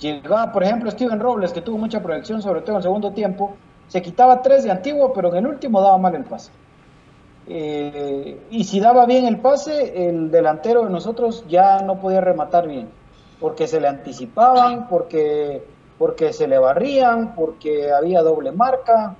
[0.00, 3.54] llegaba, por ejemplo, Steven Robles, que tuvo mucha proyección, sobre todo en el segundo tiempo,
[3.86, 6.50] se quitaba tres de antiguo, pero en el último daba mal el pase.
[7.46, 12.66] Eh, y si daba bien el pase, el delantero de nosotros ya no podía rematar
[12.66, 12.88] bien,
[13.38, 15.62] porque se le anticipaban, porque,
[15.98, 19.16] porque se le barrían, porque había doble marca,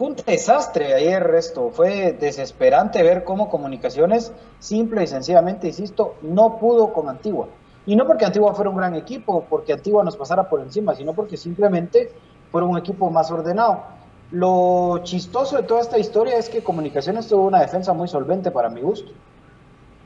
[0.00, 6.56] fue un desastre ayer esto, fue desesperante ver cómo Comunicaciones, simple y sencillamente, insisto, no
[6.56, 7.48] pudo con Antigua.
[7.84, 11.12] Y no porque Antigua fuera un gran equipo, porque Antigua nos pasara por encima, sino
[11.12, 12.12] porque simplemente
[12.50, 13.82] fuera un equipo más ordenado.
[14.32, 18.68] Lo chistoso de toda esta historia es que Comunicaciones tuvo una defensa muy solvente para
[18.68, 19.10] mi gusto.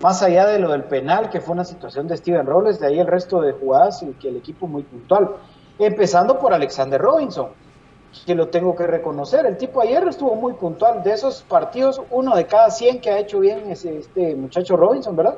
[0.01, 2.99] Más allá de lo del penal, que fue una situación de Steven Robles, de ahí
[2.99, 5.37] el resto de jugadas y que el equipo muy puntual.
[5.79, 7.49] Empezando por Alexander Robinson
[8.27, 9.45] que lo tengo que reconocer.
[9.47, 11.03] El tipo ayer estuvo muy puntual.
[11.03, 15.17] De esos partidos, uno de cada 100 que ha hecho bien ese, este muchacho Robinson,
[15.17, 15.37] ¿verdad?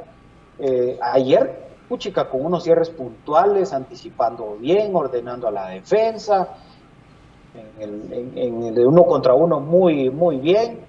[0.58, 6.48] Eh, ayer, puchica, con unos cierres puntuales, anticipando bien, ordenando a la defensa.
[7.78, 10.80] En el, de uno contra uno muy, muy bien.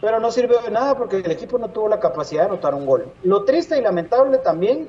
[0.00, 2.86] Pero no sirvió de nada porque el equipo no tuvo la capacidad de anotar un
[2.86, 3.06] gol.
[3.22, 4.88] Lo triste y lamentable también,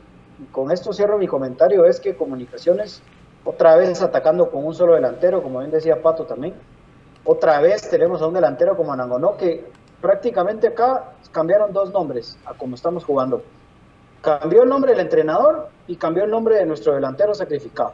[0.51, 3.01] con esto cierro mi comentario, es que Comunicaciones
[3.47, 6.53] otra vez atacando con un solo delantero, como bien decía Pato también.
[7.23, 9.65] Otra vez tenemos a un delantero como Anangonó, que
[10.01, 13.41] prácticamente acá cambiaron dos nombres a como estamos jugando.
[14.21, 17.93] Cambió el nombre del entrenador y cambió el nombre de nuestro delantero sacrificado.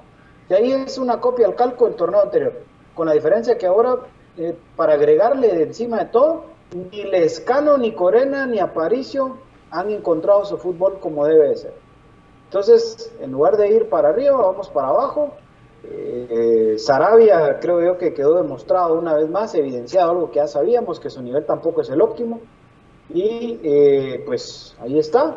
[0.49, 2.53] De ahí es una copia al calco del torneo anterior,
[2.95, 3.97] con la diferencia que ahora,
[4.37, 9.37] eh, para agregarle de encima de todo, ni Lescano, ni Corena, ni Aparicio
[9.71, 11.73] han encontrado su fútbol como debe de ser.
[12.45, 15.33] Entonces, en lugar de ir para arriba, vamos para abajo
[15.83, 20.99] eh, Sarabia creo yo que quedó demostrado una vez más, evidenciado algo que ya sabíamos,
[20.99, 22.39] que su nivel tampoco es el óptimo.
[23.13, 25.35] Y eh, pues ahí está.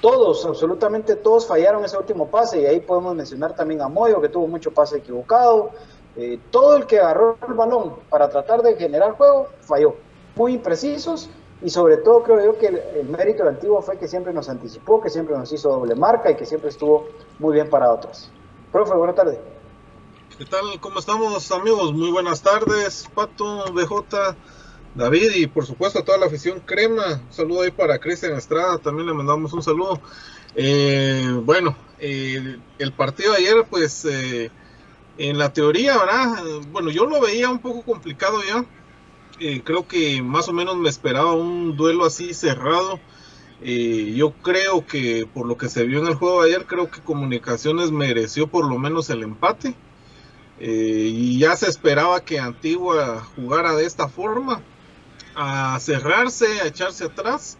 [0.00, 4.30] Todos, absolutamente todos fallaron ese último pase y ahí podemos mencionar también a Moyo que
[4.30, 5.72] tuvo mucho pase equivocado.
[6.16, 9.94] Eh, todo el que agarró el balón para tratar de generar juego falló.
[10.36, 11.28] Muy imprecisos
[11.62, 15.00] y sobre todo creo yo que el, mérito del antiguo fue que siempre nos anticipó,
[15.02, 17.08] que siempre nos hizo doble marca y que siempre estuvo
[17.38, 18.30] muy bien para otros.
[18.72, 19.38] Profe, buenas tardes.
[20.38, 20.80] ¿Qué tal?
[20.80, 21.92] ¿Cómo estamos amigos?
[21.92, 24.34] Muy buenas tardes, Pato, BJ,
[24.94, 27.22] David y por supuesto a toda la afición crema.
[27.26, 30.00] Un saludo ahí para Cristian Estrada, también le mandamos un saludo.
[30.56, 34.50] Eh, bueno, el partido de ayer pues eh,
[35.18, 36.42] en la teoría, ¿verdad?
[36.72, 38.64] Bueno, yo lo veía un poco complicado ya.
[39.38, 43.00] Eh, creo que más o menos me esperaba un duelo así cerrado
[43.62, 47.02] yo creo que por lo que se vio en el juego de ayer, creo que
[47.02, 49.74] Comunicaciones mereció por lo menos el empate.
[50.58, 54.62] Y ya se esperaba que Antigua jugara de esta forma,
[55.34, 57.58] a cerrarse, a echarse atrás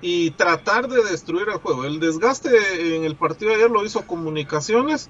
[0.00, 1.84] y tratar de destruir el juego.
[1.84, 5.08] El desgaste en el partido ayer lo hizo Comunicaciones.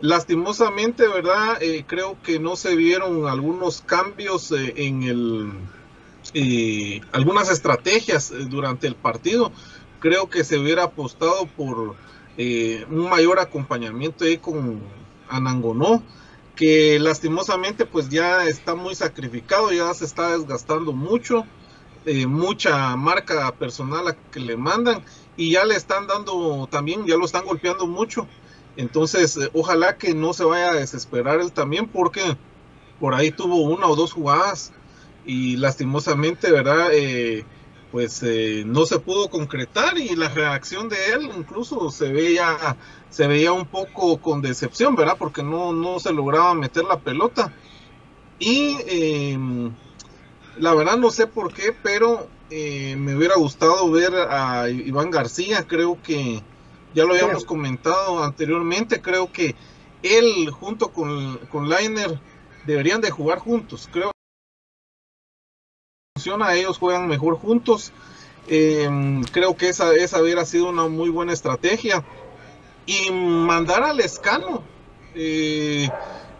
[0.00, 1.60] Lastimosamente, ¿verdad?
[1.60, 5.52] Eh, creo que no se vieron algunos cambios eh, en el
[7.12, 9.52] algunas estrategias eh, durante el partido.
[10.00, 11.96] Creo que se hubiera apostado por
[12.36, 14.80] eh, un mayor acompañamiento ahí con
[15.28, 16.02] Anangonó,
[16.58, 21.44] que lastimosamente pues ya está muy sacrificado, ya se está desgastando mucho,
[22.04, 25.04] eh, mucha marca personal a que le mandan
[25.36, 28.26] y ya le están dando también, ya lo están golpeando mucho.
[28.76, 32.36] Entonces, ojalá que no se vaya a desesperar él también, porque
[32.98, 34.72] por ahí tuvo una o dos jugadas
[35.24, 36.88] y lastimosamente, ¿verdad?
[36.92, 37.44] Eh,
[37.90, 42.76] pues eh, no se pudo concretar y la reacción de él incluso se veía
[43.10, 45.16] se veía un poco con decepción, ¿verdad?
[45.18, 47.52] Porque no, no se lograba meter la pelota.
[48.38, 49.72] Y em,
[50.58, 55.66] la verdad no sé por qué, pero eh, me hubiera gustado ver a Iván García,
[55.66, 56.42] creo que
[56.94, 59.54] ya lo habíamos comentado anteriormente, creo que
[60.02, 62.20] él junto con, con Lainer
[62.66, 64.10] deberían de jugar juntos, creo
[66.52, 67.92] ellos juegan mejor juntos.
[68.46, 72.04] Em, creo que esa, esa hubiera sido una muy buena estrategia.
[72.86, 74.62] Y mandar al Escano
[75.14, 75.88] eh,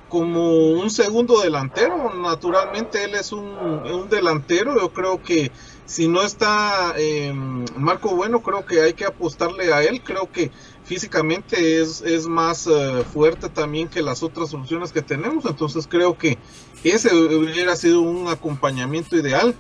[0.09, 2.14] como un segundo delantero.
[2.14, 4.79] Naturalmente él es un, delantero.
[4.79, 5.53] Yo creo que
[5.85, 7.33] si no está eh,
[7.77, 10.03] Marco Bueno, creo que hay que apostarle a él.
[10.03, 10.51] Creo que
[10.85, 15.44] físicamente es, es más eh, fuerte también que las otras soluciones que tenemos.
[15.44, 16.38] Entonces creo que
[16.85, 19.55] ese hubiera sido un acompañamiento ideal.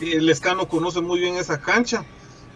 [0.00, 2.04] El Escano conoce muy bien esa cancha.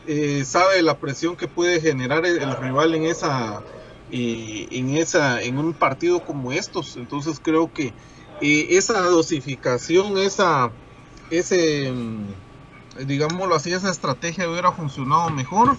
[0.06, 3.62] Eh, sabe la presión que puede generar el, rival en esa,
[4.10, 7.92] en un partido como estos entonces creo que
[8.40, 10.72] esa dosificación esa
[11.30, 11.92] ese
[13.06, 15.76] digámoslo así, esa estrategia hubiera funcionado mejor.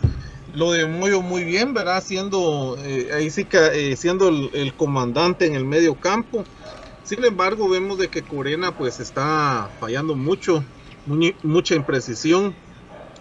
[0.53, 2.03] Lo de muy bien, ¿verdad?
[2.03, 6.43] Siendo, eh, ahí sí que, eh, siendo el, comandante en el medio campo.
[7.03, 10.63] Sin embargo, vemos de que Corena pues está fallando mucho,
[11.05, 12.55] mucha imprecisión.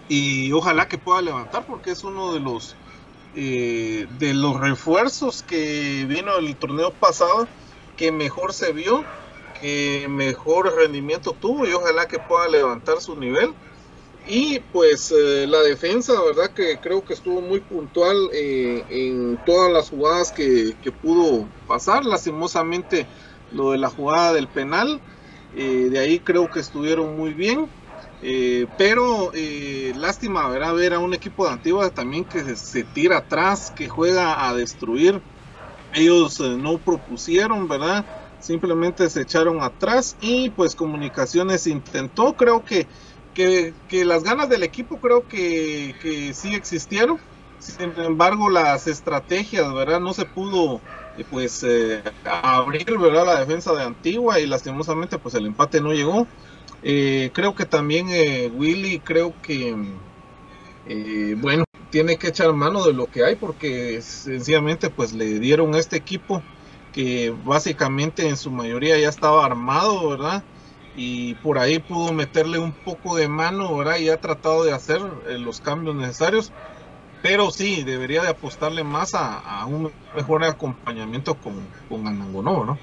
[0.07, 2.75] Y ojalá que pueda levantar porque es uno de los,
[3.35, 7.47] eh, de los refuerzos que vino el torneo pasado
[7.95, 9.05] que mejor se vio,
[9.61, 13.53] que mejor rendimiento tuvo y ojalá que pueda levantar su nivel
[14.27, 19.71] y pues eh, la defensa, verdad que creo que estuvo muy puntual eh, en todas
[19.71, 22.05] las jugadas que, pudo pasar.
[22.05, 23.07] Lastimosamente
[23.51, 25.01] lo de la jugada del penal,
[25.53, 27.69] eh, de ahí creo que estuvieron muy bien.
[28.77, 29.31] pero
[29.95, 30.75] lástima ¿verdad?
[30.75, 35.21] ver a un equipo de Antigua también que se, tira atrás, que juega a destruir.
[35.93, 38.05] Ellos no propusieron, ¿verdad?
[38.39, 42.87] Simplemente se echaron atrás y pues Comunicaciones intentó, creo que
[43.33, 47.19] que, las ganas del equipo creo que, que, sí existieron.
[47.57, 49.99] Sin embargo, las estrategias, ¿verdad?
[49.99, 53.25] No se pudo eh, pues eh, abrir, ¿verdad?
[53.25, 56.27] La defensa de Antigua y lastimosamente pues el empate no llegó.
[56.83, 58.07] Eh, creo que también
[58.53, 59.75] Willy, creo que,
[61.37, 65.79] bueno, tiene que echar mano de lo que hay porque sencillamente pues le dieron a
[65.79, 66.41] este equipo
[66.93, 70.43] que básicamente en su mayoría ya estaba armado, ¿verdad?
[70.95, 73.97] y por ahí pudo meterle un poco de mano, ¿verdad?
[73.97, 76.51] Y ha tratado de hacer eh, los cambios necesarios,
[77.21, 82.77] pero sí, debería de apostarle más a, un mejor acompañamiento con, con Anangonó, ¿no?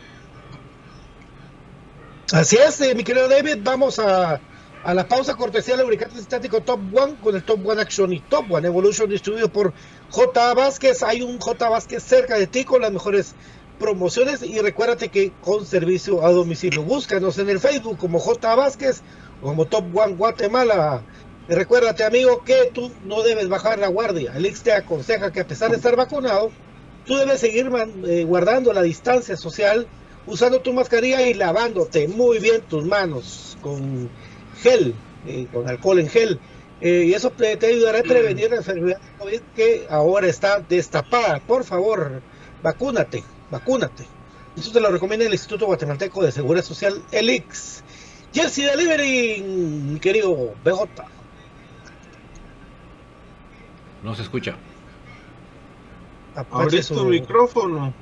[2.32, 4.40] Así es, eh, mi querido David, vamos a,
[4.84, 8.20] a la pausa cortesía de lubricante estático Top One con el Top One Action y
[8.20, 9.72] Top One Evolution distribuido por
[10.10, 10.54] J.
[10.54, 11.02] Vázquez.
[11.02, 11.68] Hay un J.
[11.68, 13.34] Vázquez cerca de ti con las mejores
[13.78, 16.82] promociones y recuérdate que con servicio a domicilio.
[16.82, 18.54] Búscanos en el Facebook como J.
[18.54, 19.02] Vázquez
[19.40, 21.02] o como Top One Guatemala.
[21.48, 24.32] Recuérdate, amigo, que tú no debes bajar la guardia.
[24.36, 26.50] El X te aconseja que a pesar de estar vacunado,
[27.06, 27.70] tú debes seguir
[28.06, 29.86] eh, guardando la distancia social,
[30.26, 34.10] usando tu mascarilla y lavándote muy bien tus manos con
[34.62, 34.94] gel,
[35.26, 36.38] eh, con alcohol en gel.
[36.80, 41.40] Eh, y eso te, ayudará a prevenir la enfermedad COVID que ahora está destapada.
[41.40, 42.22] Por favor,
[42.62, 44.04] vacúnate vacúnate.
[44.56, 47.82] Eso te lo recomienda el Instituto Guatemalteco de Seguridad Social, el IX.
[48.32, 50.86] Jersey Delivery, mi querido BJ.
[54.02, 54.54] No se escucha.
[56.50, 57.92] Abre su micrófono.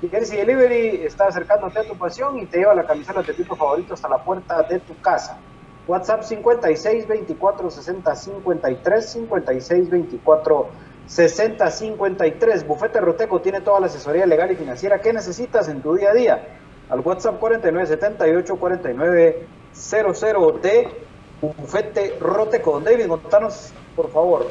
[0.00, 4.08] Delivery está acercándote a tu pasión y te lleva la camiseta de tu favorito hasta
[4.08, 5.40] la puerta de tu casa.
[5.86, 10.70] WhatsApp 56 24 60 53 56 24
[11.06, 12.66] 6053.
[12.66, 16.14] Bufete Roteco tiene toda la asesoría legal y financiera que necesitas en tu día a
[16.14, 16.48] día.
[16.90, 21.07] Al WhatsApp 4978 4900 de
[21.40, 22.80] Bufete Roteco.
[22.80, 24.50] David, contanos, por favor,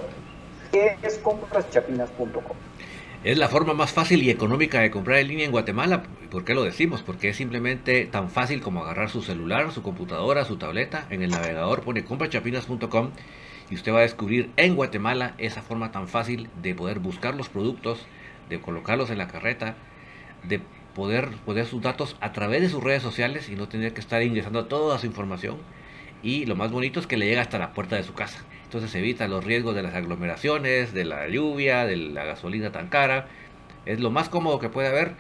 [0.72, 2.56] ¿qué es compraschapinas.com?
[3.24, 6.04] Es la forma más fácil y económica de comprar en línea en Guatemala.
[6.30, 7.02] ¿Por qué lo decimos?
[7.02, 11.32] Porque es simplemente tan fácil como agarrar su celular, su computadora, su tableta, en el
[11.32, 13.12] navegador pone compraschapinas.com
[13.70, 17.50] y usted va a descubrir en Guatemala esa forma tan fácil de poder buscar los
[17.50, 18.06] productos,
[18.50, 19.76] de colocarlos en la carreta,
[20.44, 20.62] de
[20.96, 24.22] poder poner sus datos a través de sus redes sociales y no tener que estar
[24.24, 25.58] ingresando toda su información.
[26.24, 28.44] Y lo más bonito es que le llega hasta la puerta de su casa.
[28.64, 33.28] Entonces evita los riesgos de las aglomeraciones, de la lluvia, de la gasolina tan cara.
[33.86, 35.16] Es lo más cómodo que puede haber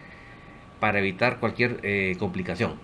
[0.79, 2.75] para evitar cualquier eh, complicación.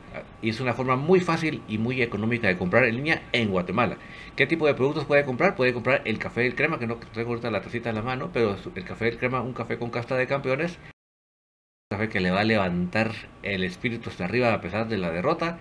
[0.42, 3.98] Y es una forma muy fácil y muy económica de comprar en línea en Guatemala.
[4.36, 5.56] ¿Qué tipo de productos puede comprar?
[5.56, 8.30] Puede comprar el café del crema, que no tengo ahorita la tacita en la mano,
[8.34, 10.80] pero el café del crema, un café con casta de campeones.
[11.92, 13.12] Un café que le va a levantar
[13.44, 15.60] el espíritu hasta arriba a pesar de la derrota.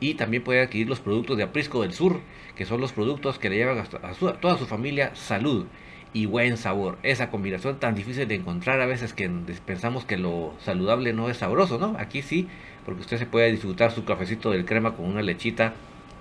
[0.00, 2.20] Y también puede adquirir los productos de Aprisco del Sur,
[2.54, 5.66] que son los productos que le llevan a, toda su familia salud
[6.12, 6.98] y buen sabor.
[7.02, 9.28] Esa combinación tan difícil de encontrar a veces que
[9.64, 11.96] pensamos que lo saludable no es sabroso, ¿no?
[11.98, 12.48] Aquí sí,
[12.84, 15.74] porque usted se puede disfrutar su cafecito del crema con una lechita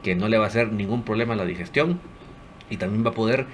[0.04, 2.00] que no le va a hacer ningún problema en la digestión
[2.70, 3.48] y también va a poder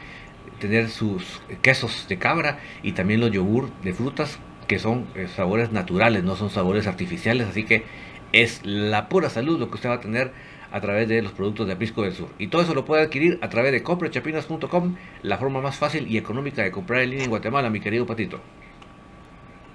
[0.60, 5.72] tener sus quesos de cabra y también los yogur de frutas que son eh, sabores
[5.72, 7.84] naturales, no son sabores artificiales, así que
[8.32, 10.32] es la pura salud lo que usted va a tener
[10.72, 12.30] a través de los productos de Aprisco del Sur.
[12.38, 16.18] Y todo eso lo puede adquirir a través de comprachapinas.com, la forma más fácil y
[16.18, 18.40] económica de comprar en línea en Guatemala, mi querido Patito.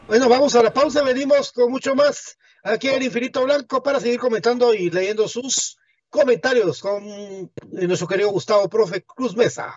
[0.07, 4.19] Bueno, vamos a la pausa, venimos con mucho más aquí en Infinito Blanco para seguir
[4.19, 5.79] comentando y leyendo sus
[6.09, 7.05] comentarios con
[7.73, 9.77] nuestro querido Gustavo Profe Cruz Mesa.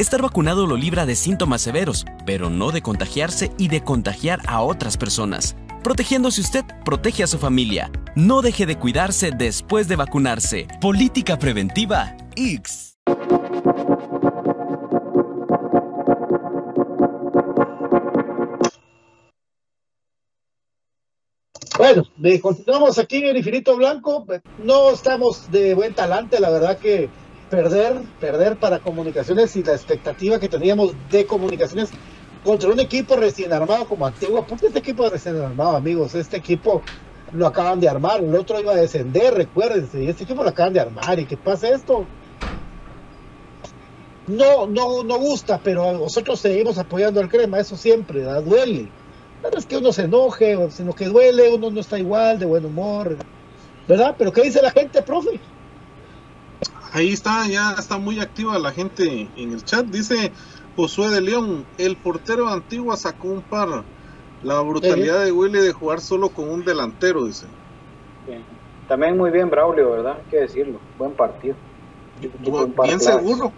[0.00, 4.62] Estar vacunado lo libra de síntomas severos, pero no de contagiarse y de contagiar a
[4.62, 5.56] otras personas.
[5.84, 7.90] Protegiéndose usted, protege a su familia.
[8.16, 10.68] No deje de cuidarse después de vacunarse.
[10.80, 12.96] Política preventiva X.
[21.76, 22.04] Bueno,
[22.40, 24.24] continuamos aquí en Infinito Blanco.
[24.64, 27.10] No estamos de buen talante, la verdad que
[27.50, 31.90] perder, perder para comunicaciones y la expectativa que teníamos de comunicaciones
[32.44, 34.46] contra un equipo recién armado como Antigua.
[34.46, 36.14] porque este equipo recién armado, amigos?
[36.14, 36.82] Este equipo
[37.32, 40.80] lo acaban de armar, el otro iba a descender, recuérdense, este equipo lo acaban de
[40.80, 42.06] armar, y que pase esto.
[44.26, 48.88] No, no, no gusta, pero nosotros seguimos apoyando al crema, eso siempre, da duele.
[49.42, 52.64] No es que uno se enoje, sino que duele, uno no está igual, de buen
[52.64, 53.16] humor,
[53.88, 54.14] ¿verdad?
[54.18, 55.40] Pero ¿qué dice la gente, profe?
[56.92, 59.86] Ahí está, ya está muy activa la gente en el chat.
[59.86, 60.32] Dice
[60.76, 63.84] Josué de León, el portero de Antigua sacó un par.
[64.42, 67.46] La brutalidad de Willy de jugar solo con un delantero, dice.
[68.88, 70.16] También muy bien Braulio, ¿verdad?
[70.18, 70.80] Hay que decirlo.
[70.98, 71.54] Buen partido.
[72.82, 73.52] bien seguro.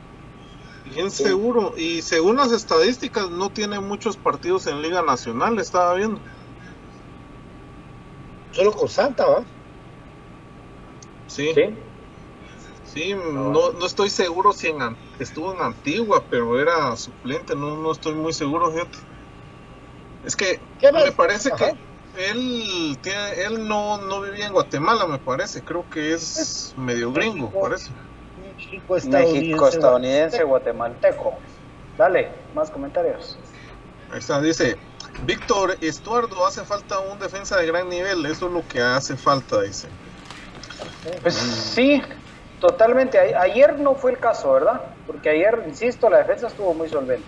[0.92, 1.74] Bien seguro.
[1.76, 6.20] Y según las estadísticas, no tiene muchos partidos en Liga Nacional, estaba viendo.
[8.50, 9.42] Solo con Santa, ¿va?
[11.28, 11.52] Sí.
[11.54, 11.62] ¿Sí?
[12.92, 17.92] Sí, no, no estoy seguro si en, estuvo en Antigua, pero era suplente, no, no
[17.92, 18.98] estoy muy seguro, fíjate.
[20.26, 20.60] Es que
[20.92, 21.74] me parece que
[22.18, 27.50] él tiene, él no, no vivía en Guatemala, me parece, creo que es medio gringo,
[27.50, 27.90] parece.
[28.56, 31.34] México estadounidense, México estadounidense guatemalteco.
[31.96, 33.38] Dale, más comentarios.
[34.10, 34.76] Ahí está, dice,
[35.24, 39.62] Víctor Estuardo, hace falta un defensa de gran nivel, eso es lo que hace falta,
[39.62, 39.88] dice.
[41.22, 42.02] Pues sí,
[42.62, 43.18] totalmente.
[43.18, 44.80] ayer no fue el caso, ¿verdad?
[45.06, 47.26] Porque ayer, insisto, la defensa estuvo muy solvente.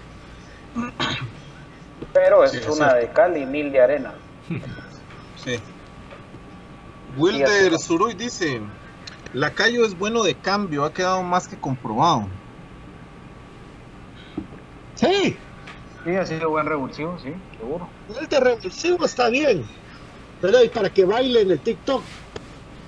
[2.13, 4.15] Pero es una de cal y mil de arena.
[5.45, 5.59] Sí.
[7.17, 8.61] Wilder Suruy dice,
[9.33, 12.27] Lacayo es bueno de cambio, ha quedado más que comprobado.
[14.95, 15.37] Sí.
[16.05, 17.89] Sí, ha sido buen revulsivo, sí, seguro.
[18.21, 19.67] El de revulsivo está bien,
[20.41, 22.03] pero y para que baile en el TikTok.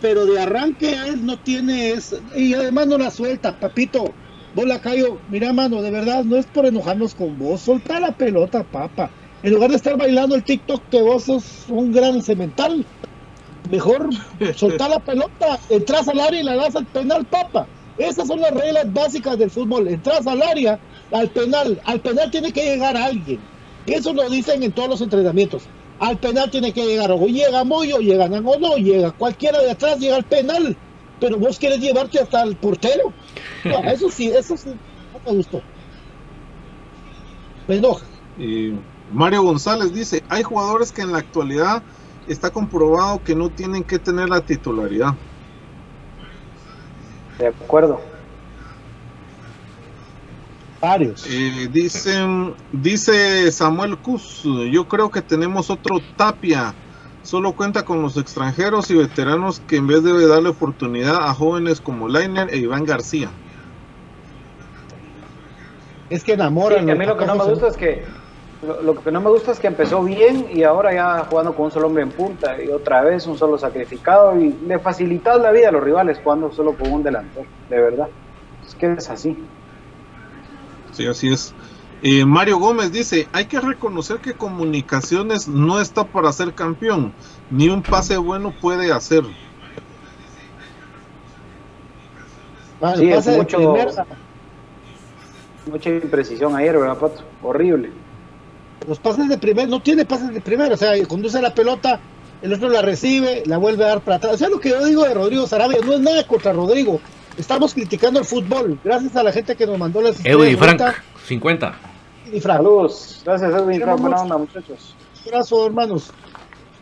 [0.07, 2.21] Pero de arranque él no tiene eso.
[2.37, 4.15] Y además no la suelta, papito.
[4.55, 7.63] Vos Lacayo, mira mano, de verdad, no es por enojarnos con vos.
[7.63, 9.11] Solta la pelota, papa.
[9.43, 12.87] En lugar de estar bailando el TikTok que vos sos un gran cemental,
[13.69, 14.11] mejor
[14.55, 17.67] soltar la pelota, entras al área y la das al penal, papa.
[17.99, 19.89] Esas son las reglas básicas del fútbol.
[19.89, 20.79] Entras al área,
[21.11, 21.81] al penal.
[21.85, 23.41] Al penal tiene que llegar alguien.
[23.87, 25.65] Eso lo dicen en todos los entrenamientos.
[25.99, 29.99] Al penal tiene que llegar, o llega Moyo, llega o no, llega cualquiera de atrás,
[29.99, 30.77] llega al penal.
[31.19, 33.13] Pero vos quieres llevarte hasta el portero.
[33.65, 35.63] eso sí, eso sí, no me gustó.
[37.67, 38.05] Me enoja.
[39.13, 41.83] Mario González dice, hay jugadores que en la actualidad
[42.29, 45.15] está comprobado que no tienen que tener la titularidad.
[47.39, 48.01] De acuerdo.
[50.81, 51.27] Varios.
[51.29, 56.75] Eh, dicen, dice Samuel Cus, yo creo que tenemos otro Tapia.
[57.23, 61.81] Solo cuenta con los extranjeros y veteranos que en vez de darle oportunidad a jóvenes
[61.81, 63.31] como Lainer e Iván García.
[66.09, 66.89] Es que enamoran.
[66.89, 68.05] a mí lo que no me gusta es que
[68.63, 71.71] lo, que no me gusta es que empezó bien y ahora ya jugando con un
[71.71, 75.69] solo hombre en punta y otra vez un solo sacrificado y le facilitas la vida
[75.69, 78.09] a los rivales jugando solo con un delantero, de verdad.
[78.67, 79.37] Es que es así.
[80.97, 81.55] Sí, así es.
[82.03, 87.13] Eh, Mario Gómez dice, hay que reconocer que Comunicaciones no está para ser campeón,
[87.51, 89.25] ni un pase bueno puede hacer.
[92.97, 93.77] sí, es mucho,
[95.71, 97.23] mucha imprecisión ayer, ¿verdad, Pato?
[97.43, 97.91] Horrible.
[98.87, 102.01] Los pases de primera, no tiene pases de primera, o sea, conduce la pelota,
[102.41, 104.35] el otro la recibe, la vuelve a dar para atrás.
[104.35, 107.01] O sea, lo que yo digo de Rodrigo Sarabia no es nada contra Rodrigo.
[107.37, 110.81] Estamos criticando el fútbol, gracias a la gente que nos mandó las Edwin Frank,
[111.27, 111.75] 50.
[112.33, 112.57] Y Frank.
[112.59, 114.95] Saludos, gracias Edwin Frank, buena onda muchachos.
[115.23, 116.11] Un abrazo, hermanos.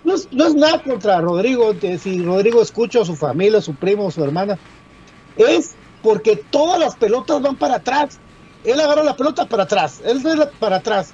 [0.05, 4.11] No es, no es nada contra Rodrigo, si Rodrigo escucha a su familia, su primo,
[4.11, 4.59] su hermana.
[5.37, 8.21] Es porque todas las pelotas van para atrás.
[8.63, 10.23] Él agarra la pelota para atrás, él
[10.61, 11.13] para atrás.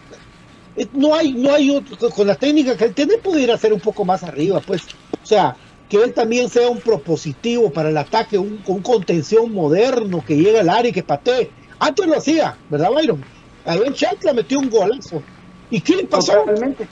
[0.76, 1.82] Eh, no hay, no hay
[2.14, 4.82] con la técnica que él tiene, pudiera ser un poco más arriba, pues.
[5.22, 5.56] O sea,
[5.90, 10.70] que él también sea un propositivo para el ataque, un, contención moderno que llegue al
[10.70, 11.50] área y que patee.
[11.78, 13.22] Antes lo hacía, ¿verdad, Byron?
[13.66, 15.22] Ahí en Chantla metió un golazo.
[15.68, 16.32] ¿Y qué le pasó?
[16.32, 16.86] Totalmente.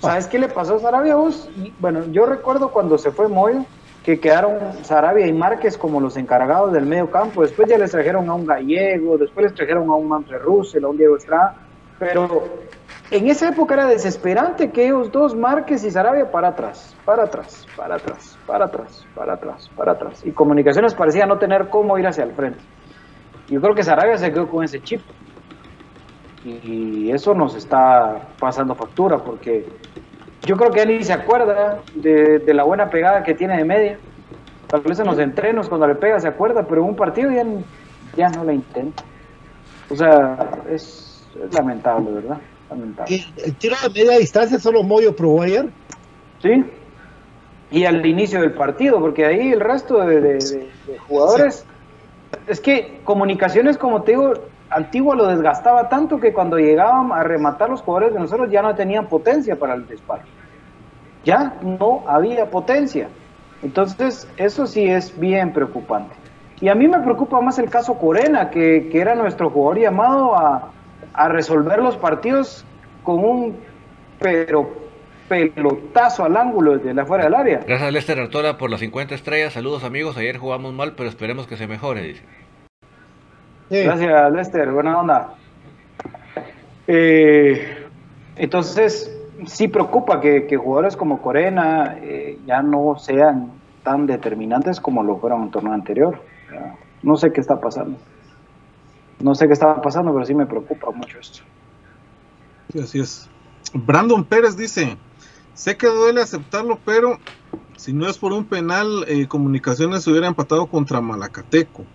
[0.00, 1.48] ¿Sabes qué le pasó a Sarabia vos?
[1.78, 3.66] Bueno, yo recuerdo cuando se fue Moyo,
[4.02, 7.42] que quedaron Sarabia y Márquez como los encargados del medio campo.
[7.42, 10.88] Después ya les trajeron a un gallego, después les trajeron a un Manfred Russell, a
[10.88, 11.56] un Diego Estrada
[11.98, 12.48] pero
[13.10, 17.66] en esa época era desesperante que ellos dos, Márquez y Sarabia, para atrás, para atrás,
[17.76, 20.22] para atrás, para atrás, para atrás, para atrás.
[20.24, 22.60] Y Comunicaciones parecía no tener cómo ir hacia el frente.
[23.48, 25.00] Yo creo que Sarabia se quedó con ese chip.
[26.44, 29.66] Y eso nos está pasando factura porque
[30.42, 33.98] yo creo que él ni se acuerda de, la buena pegada que tiene de media.
[34.66, 37.44] Tal vez en los entrenos cuando le pega se acuerda, pero en un partido ya,
[38.16, 39.04] ya no la intenta.
[39.90, 40.36] O sea,
[40.68, 42.38] es lamentable, ¿verdad?
[42.70, 43.24] Lamentable.
[43.44, 45.68] El tiro de media distancia solo Moyo probó ayer.
[46.42, 46.64] Sí.
[47.70, 50.68] Y al inicio del partido, porque ahí el resto de,
[51.08, 51.64] jugadores.
[52.46, 54.32] Es que comunicaciones, como te digo,
[54.70, 58.74] Antiguo lo desgastaba tanto que cuando llegaban a rematar los jugadores de nosotros ya no
[58.74, 60.22] tenían potencia para el disparo.
[61.24, 63.08] Ya no había potencia.
[63.62, 66.14] Entonces, eso sí es bien preocupante.
[66.60, 70.36] Y a mí me preocupa más el caso Corena, que, que era nuestro jugador llamado
[70.36, 70.70] a,
[71.14, 72.64] a resolver los partidos
[73.02, 73.56] con un
[74.18, 74.84] pero
[75.28, 77.60] pelotazo al ángulo desde la fuera del área.
[77.66, 79.54] Gracias Lester Artola por las 50 estrellas.
[79.54, 82.22] Saludos amigos, ayer jugamos mal, pero esperemos que se mejore, dice.
[83.70, 85.34] Gracias Lester, buena onda.
[86.86, 87.86] Eh,
[88.36, 89.10] entonces,
[89.46, 93.52] sí preocupa que, jugadores como Corena eh, ya no sean
[93.82, 96.20] tan determinantes como lo fueron en el torneo anterior.
[97.02, 97.98] No sé qué está pasando.
[99.24, 101.38] No sé qué estaba pasando, pero sí me preocupa mucho esto.
[102.70, 103.30] Sí, así es.
[103.72, 104.98] Brandon Pérez dice,
[105.54, 107.18] sé que duele aceptarlo, pero
[107.78, 111.86] si no es por un penal, eh, Comunicaciones hubiera empatado contra Malacateco.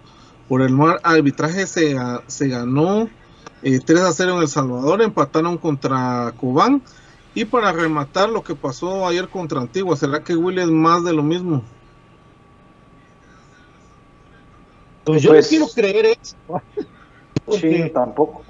[0.47, 3.07] Por el mal arbitraje se, se ganó
[3.61, 6.81] 3 eh, a 0 en El Salvador, empataron contra Cobán.
[7.35, 11.13] Y para rematar lo que pasó ayer contra Antigua, ¿será que Willy es más de
[11.13, 11.61] lo mismo?
[15.03, 16.35] Pues yo no pues quiero creer eso.
[17.51, 18.43] Sí, tampoco.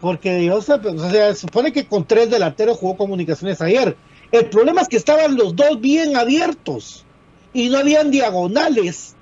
[0.00, 3.96] Porque Dios, o sea, supone que con tres delanteros jugó comunicaciones ayer.
[4.32, 7.04] El problema es que estaban los dos bien abiertos
[7.52, 9.14] y no habían diagonales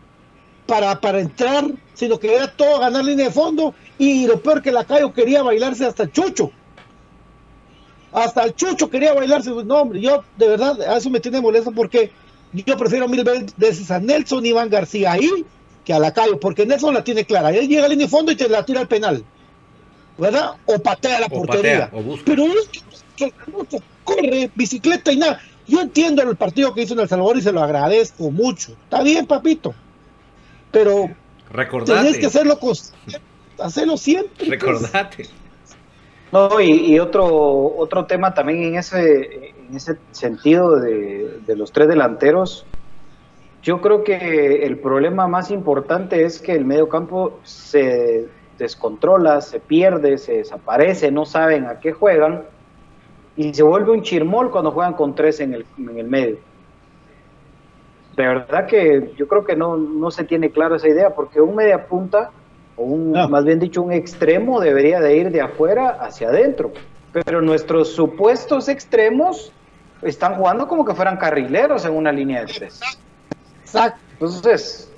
[0.67, 4.71] para, para entrar, sino que era todo ganar línea de fondo y lo peor que
[4.71, 6.53] la Cayo quería bailarse hasta el Chucho.
[8.13, 9.51] Hasta el Chucho quería bailarse.
[9.51, 12.13] No, hombre, yo de verdad, a eso me tiene molesto porque
[12.53, 13.25] yo prefiero mil
[13.57, 15.45] veces a Nelson Iván García ahí
[15.89, 17.51] que a la Cayo, porque Nelson la tiene clara.
[17.51, 19.25] Él llega a línea de fondo y te la tira al penal.
[20.19, 20.51] ¿Verdad?
[20.67, 21.91] O patea la portería.
[22.27, 22.45] Pero
[23.17, 23.33] que,
[24.05, 25.41] corre, bicicleta y nada.
[25.67, 28.73] Yo entiendo el partido que hizo en El Salvador y se lo agradezco mucho.
[28.85, 29.75] Está bien, papito.
[30.71, 31.09] Pero
[31.51, 31.95] Recordate.
[31.95, 32.59] tenés que hacerlo,
[33.59, 34.35] hacerlo siempre.
[34.37, 34.51] Pues.
[34.51, 35.27] Recordate.
[36.31, 37.25] No, y, otro,
[37.79, 42.67] otro tema también en ese, en ese sentido de, de los tres delanteros,
[43.63, 48.27] yo creo que el problema más importante es que el medio campo se
[48.59, 52.45] descontrola, se pierde, se desaparece, no saben a qué juegan
[53.37, 56.39] y se vuelve un chirmol cuando juegan con tres en el, en el medio.
[58.17, 61.55] De verdad que yo creo que no, no se tiene claro esa idea, porque un
[61.55, 62.33] media punta,
[62.77, 66.73] o un, más bien dicho, un extremo debería de ir de afuera hacia adentro.
[67.13, 69.53] Pero nuestros supuestos extremos
[70.03, 72.81] están jugando como que fueran carrileros en una línea de tres.
[73.69, 74.01] Exacto.
[74.13, 74.91] Entonces,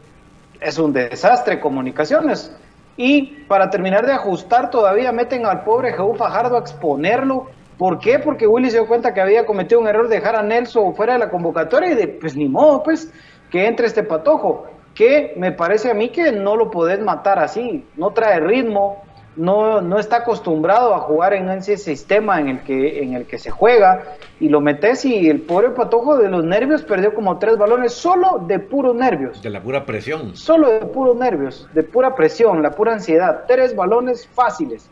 [0.61, 2.55] es un desastre comunicaciones.
[2.97, 7.47] Y para terminar de ajustar, todavía meten al pobre Jehu Fajardo a exponerlo.
[7.79, 8.19] ¿Por qué?
[8.19, 11.15] Porque Willy se dio cuenta que había cometido un error de dejar a Nelson fuera
[11.15, 13.11] de la convocatoria y de, pues ni modo, pues,
[13.51, 14.67] que entre este patojo.
[14.95, 17.87] Que me parece a mí que no lo podés matar así.
[17.97, 19.03] No trae ritmo,
[19.37, 23.39] no, no está acostumbrado a jugar en ese sistema en el, que, en el que
[23.39, 27.57] se juega y lo metes y el pobre Patojo de los nervios perdió como tres
[27.57, 29.41] balones solo de puros nervios.
[29.43, 30.37] De la pura presión.
[30.37, 33.45] Solo de puros nervios, de pura presión, la pura ansiedad.
[33.47, 34.91] Tres balones fáciles.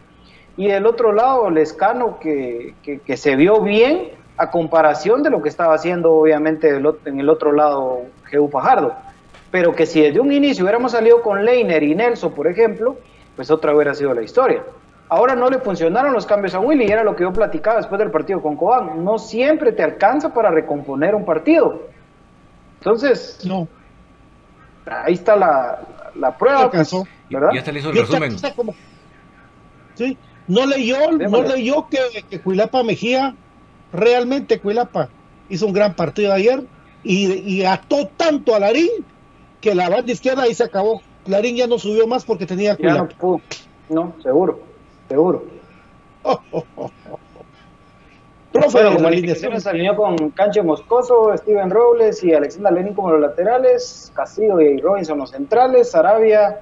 [0.56, 5.42] Y del otro lado, Lescano que, que, que se vio bien a comparación de lo
[5.42, 8.94] que estaba haciendo obviamente en el otro lado Geu Fajardo.
[9.50, 12.96] Pero que si desde un inicio hubiéramos salido con Leiner y Nelson, por ejemplo,
[13.38, 14.64] pues otra hubiera sido la historia.
[15.08, 18.00] Ahora no le funcionaron los cambios a Willy, y era lo que yo platicaba después
[18.00, 19.04] del partido con Cobán.
[19.04, 21.86] No siempre te alcanza para recomponer un partido.
[22.80, 23.68] Entonces, no.
[24.86, 25.78] ahí está la,
[26.16, 26.68] la prueba.
[26.68, 26.92] Pues,
[27.30, 27.50] ¿verdad?
[27.52, 28.36] Ya está listo el resumen.
[29.94, 30.18] sí,
[30.48, 33.36] no leyó, no leyó que, que Cuilapa Mejía,
[33.92, 35.10] realmente Cuilapa
[35.48, 36.64] hizo un gran partido ayer
[37.04, 38.90] y, y ató tanto a Larín
[39.60, 41.02] que la banda izquierda ahí se acabó.
[41.28, 43.08] Larín ya no subió más porque tenía cuidado.
[43.88, 44.60] No, seguro,
[45.08, 45.44] seguro.
[48.52, 53.20] Profe, la alineación se alineó con Canche Moscoso, Steven Robles y Alexander Lenin como los
[53.20, 56.60] laterales, Castillo y Robinson los centrales, Sarabia,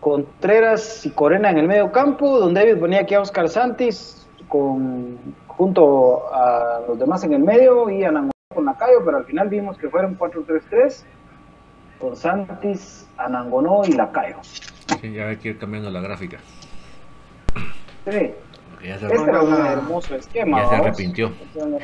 [0.00, 5.16] Contreras y Corena en el medio campo, donde David ponía aquí a Oscar Santis con,
[5.46, 8.12] junto a los demás en el medio y a
[8.52, 11.04] con Lacayo, pero al final vimos que fueron 4-3-3
[11.98, 14.36] con Santis, Anangonó y Lacayo.
[15.00, 16.38] Sí, ya hay que ir cambiando la gráfica.
[18.08, 18.32] Sí.
[18.84, 20.62] Ya se, este era un hermoso esquema.
[20.62, 21.32] Ya se arrepintió.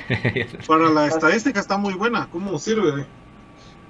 [0.66, 2.28] Para la estadística está muy buena.
[2.30, 3.04] ¿Cómo sirve?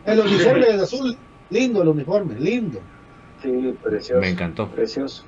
[0.06, 1.16] El uniforme de azul,
[1.50, 2.80] lindo el uniforme, lindo.
[3.42, 4.20] Sí, precioso.
[4.20, 4.68] Me encantó.
[4.70, 5.24] Precioso.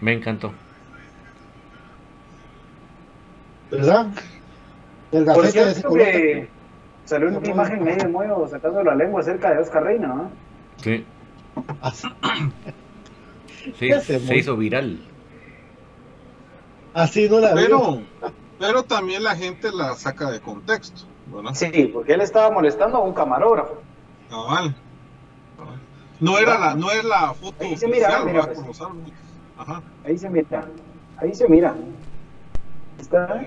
[0.00, 0.52] Me encantó.
[3.70, 4.08] ¿Verdad?
[5.12, 6.48] El Por cierto que
[7.10, 10.30] salió una imagen medio nuevo sacando la lengua cerca de Oscar Reina, ¿no?
[10.76, 11.04] Sí.
[13.78, 15.00] sí, se hizo viral.
[16.94, 18.00] Así no la pero,
[18.60, 21.02] pero también la gente la saca de contexto.
[21.26, 21.54] ¿verdad?
[21.54, 23.80] Sí, porque él estaba molestando a un camarógrafo.
[24.30, 24.76] Cabal.
[26.20, 28.80] No era la, no es la foto ahí se mira, mira pues.
[29.58, 29.82] Ajá.
[30.04, 30.64] Ahí se mira,
[31.16, 31.74] ahí se mira.
[33.00, 33.40] Está,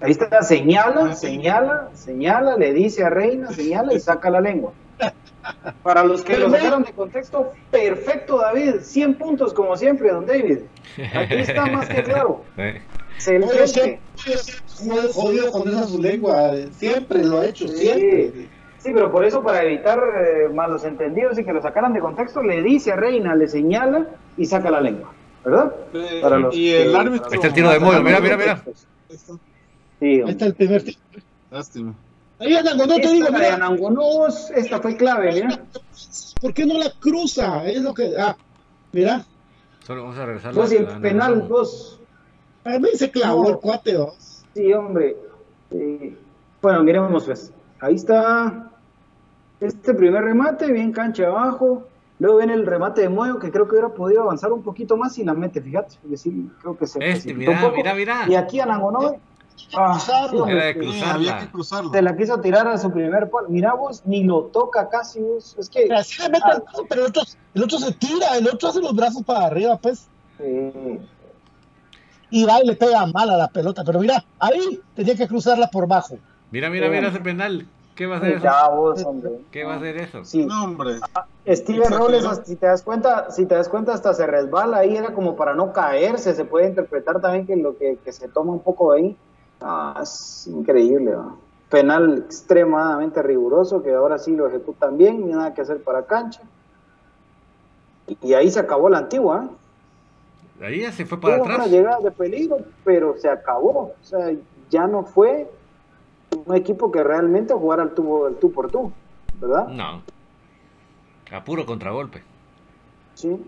[0.00, 4.72] ahí está, señala, señala, señala, le dice a Reina, señala y saca la lengua.
[5.82, 8.80] Para los que lo sacaron de contexto, perfecto, David.
[8.82, 10.58] 100 puntos, como siempre, don David.
[11.14, 12.44] Aquí está más que claro.
[13.16, 13.38] Se.
[13.38, 16.52] No es jodido con esa su lengua.
[16.72, 18.48] Siempre lo ha hecho, siempre.
[18.78, 22.42] Sí, pero por eso, para evitar eh, malos entendidos y que lo sacaran de contexto,
[22.42, 24.06] le dice a Reina, le señala
[24.38, 25.12] y saca la lengua.
[25.44, 25.74] ¿Verdad?
[25.92, 27.26] Eh, para los y el árbitro.
[27.26, 28.62] Este es el tiro de modo, mira, mira, mira.
[30.00, 30.98] Sí, Ahí está el primer tiro.
[31.50, 31.94] Lástima.
[32.38, 35.60] Ahí Anangonó te Esta digo, mira, Anangonó, esta fue clave, mira.
[36.40, 37.64] ¿por qué no la cruza?
[37.68, 38.14] Es lo que.
[38.18, 38.34] Ah,
[38.92, 39.24] mira,
[39.86, 41.98] Solo vamos a regresar Pues el la- penal, pues.
[42.64, 43.48] a mí se clavó No.
[43.50, 44.08] el cuate, ¿no?
[44.54, 45.16] Sí, hombre.
[45.72, 46.16] Eh,
[46.62, 47.52] bueno, miremos pues.
[47.80, 48.70] Ahí está
[49.60, 51.86] este primer remate, bien cancha abajo.
[52.18, 55.18] Luego viene el remate de Moyo, que creo que hubiera podido avanzar un poquito más
[55.18, 55.96] y la mete, fíjate.
[56.04, 57.76] Es decir, creo que se Este, precipitó un mira, poco.
[57.76, 58.24] mira, mira.
[58.28, 59.16] Y aquí Anangonó,
[59.76, 59.98] ah,
[60.48, 61.50] Era de Sí, había que cruzarla.
[61.50, 61.90] cruzarlo.
[61.92, 63.48] se la quiso tirar a su primer palo.
[63.48, 65.56] Mira vos, ni lo toca casi vos.
[65.58, 65.82] Es que...
[65.82, 67.22] Pero así le mete el pero el otro,
[67.54, 70.08] el otro se tira, el otro hace los brazos para arriba, pues.
[72.30, 73.82] Y va y le pega mal a la pelota.
[73.84, 76.18] Pero mira, ahí tenía que cruzarla por bajo.
[76.50, 77.66] Mira, mira, mira ese penal.
[78.00, 79.42] ¿Qué va a hacer eso?
[79.50, 80.24] ¿Qué va a hacer eso?
[80.24, 80.46] Sí.
[80.46, 81.00] No, hombre.
[81.46, 81.98] Steven Exageró.
[81.98, 85.36] Robles, si te das cuenta, si te das cuenta, hasta se resbala ahí, era como
[85.36, 88.92] para no caerse, se puede interpretar también que lo que, que se toma un poco
[88.92, 89.16] de ahí.
[89.60, 91.38] Ah, es increíble, ¿no?
[91.70, 96.42] penal extremadamente riguroso, que ahora sí lo ejecutan bien, y nada que hacer para cancha.
[98.22, 100.64] Y ahí se acabó la antigua, ¿eh?
[100.64, 101.70] Ahí ya se fue para Hubo una atrás.
[101.70, 103.70] llegada de peligro, pero se acabó.
[103.70, 104.34] O sea,
[104.68, 105.48] ya no fue
[106.44, 108.92] un equipo que realmente jugara el tú, el tú por tú,
[109.40, 109.68] ¿verdad?
[109.68, 110.02] No.
[111.32, 112.22] A puro contragolpe.
[113.14, 113.40] Sí.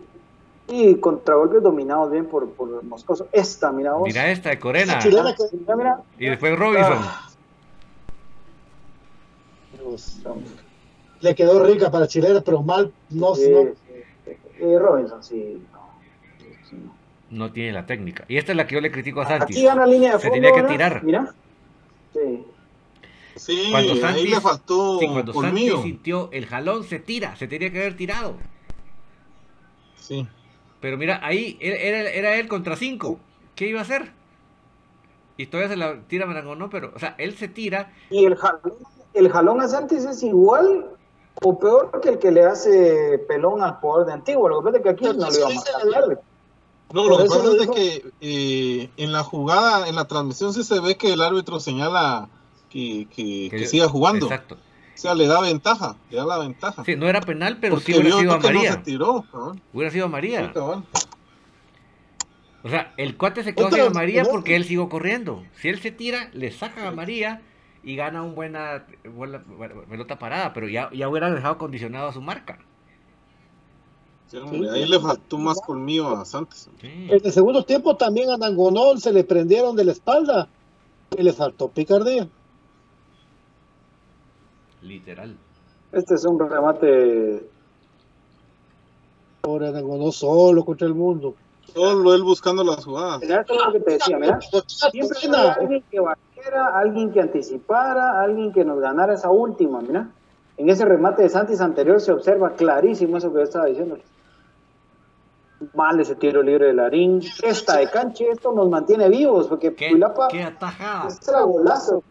[0.74, 3.28] Y contragolpes dominados bien por, por Moscoso.
[3.30, 4.04] Esta, mira vos.
[4.08, 4.94] Mira esta de Corena.
[4.94, 6.00] Esa chilena que- Mira, mira.
[6.18, 6.98] Y después Robinson.
[6.98, 7.28] Ah,
[11.20, 12.92] le quedó rica para chilena, pero mal.
[13.10, 13.62] No, sí, no.
[13.62, 14.32] sí.
[14.60, 15.62] Eh, Robinson, sí.
[17.30, 17.52] no.
[17.52, 18.24] Tiene la técnica.
[18.28, 19.52] Y esta es la que yo le critico a Santi.
[19.54, 20.72] Aquí gana línea de Se tenía que ¿verdad?
[20.72, 21.04] tirar.
[21.04, 21.34] Mira.
[22.12, 22.44] Sí.
[23.36, 27.34] Sí, Cuando ahí Santi, le faltó sí, cuando Santi sintió el jalón, se tira.
[27.36, 28.36] Se tenía que haber tirado.
[29.96, 30.26] Sí.
[30.82, 33.20] Pero mira, ahí era, él contra cinco.
[33.54, 34.12] ¿Qué iba a hacer?
[35.36, 37.94] Y todavía se la tira Marangonó, pero, o sea, él se tira.
[38.10, 38.74] Y el jalón,
[39.14, 40.90] el jalón a Santis es igual
[41.40, 44.50] o peor que el que le hace pelón al jugador de Antigua.
[44.50, 46.20] Lo que pasa es que aquí no le iba a matar.
[46.92, 47.74] No, lo que pasa es dijo.
[47.74, 52.28] que eh, en la jugada, en la transmisión sí se ve que el árbitro señala
[52.68, 54.26] que, que, que siga jugando.
[54.26, 54.56] Exacto.
[54.94, 56.84] O sea, le da ventaja, le da la ventaja.
[56.84, 58.72] Sí, no era penal, pero Porque sí hubiera sido a que no María.
[58.72, 59.60] se tiró, cabrón.
[59.72, 60.52] Hubiera sido a Sí, María.
[60.52, 60.84] cabal.
[62.64, 65.42] O sea, el cuate se quedó sin a María porque él siguió corriendo.
[65.60, 67.42] Si él se tira, le saca a María
[67.82, 69.42] y gana un buena, buena
[69.88, 72.60] pelota parada, pero ya, ya hubiera dejado condicionado a su marca.
[74.28, 76.68] Sí, hombre, ahí le faltó más colmillo a Santos.
[76.80, 77.08] Sí.
[77.10, 80.48] En el segundo tiempo también a Nangonol se le prendieron de la espalda
[81.18, 82.28] y le faltó picardía.
[84.82, 85.36] Literal.
[85.92, 87.46] Este es un remate.
[89.42, 91.34] Pobre Nangonol solo contra el mundo.
[91.72, 93.20] Solo él buscando las jugadas.
[93.20, 94.40] Mira, esto es lo que te decía, mira.
[94.66, 100.08] Siempre había alguien que bajara, alguien que anticipara, alguien que nos ganara esa última, mira.
[100.56, 103.98] En ese remate de Santis anterior se observa clarísimo eso que yo estaba diciendo.
[105.74, 107.22] Mal ese tiro libre de Larín.
[107.42, 109.98] Esta de canche, esto nos mantiene vivos, porque ¿Qué,
[110.30, 111.08] qué atajada?
[111.08, 112.02] este era golazo.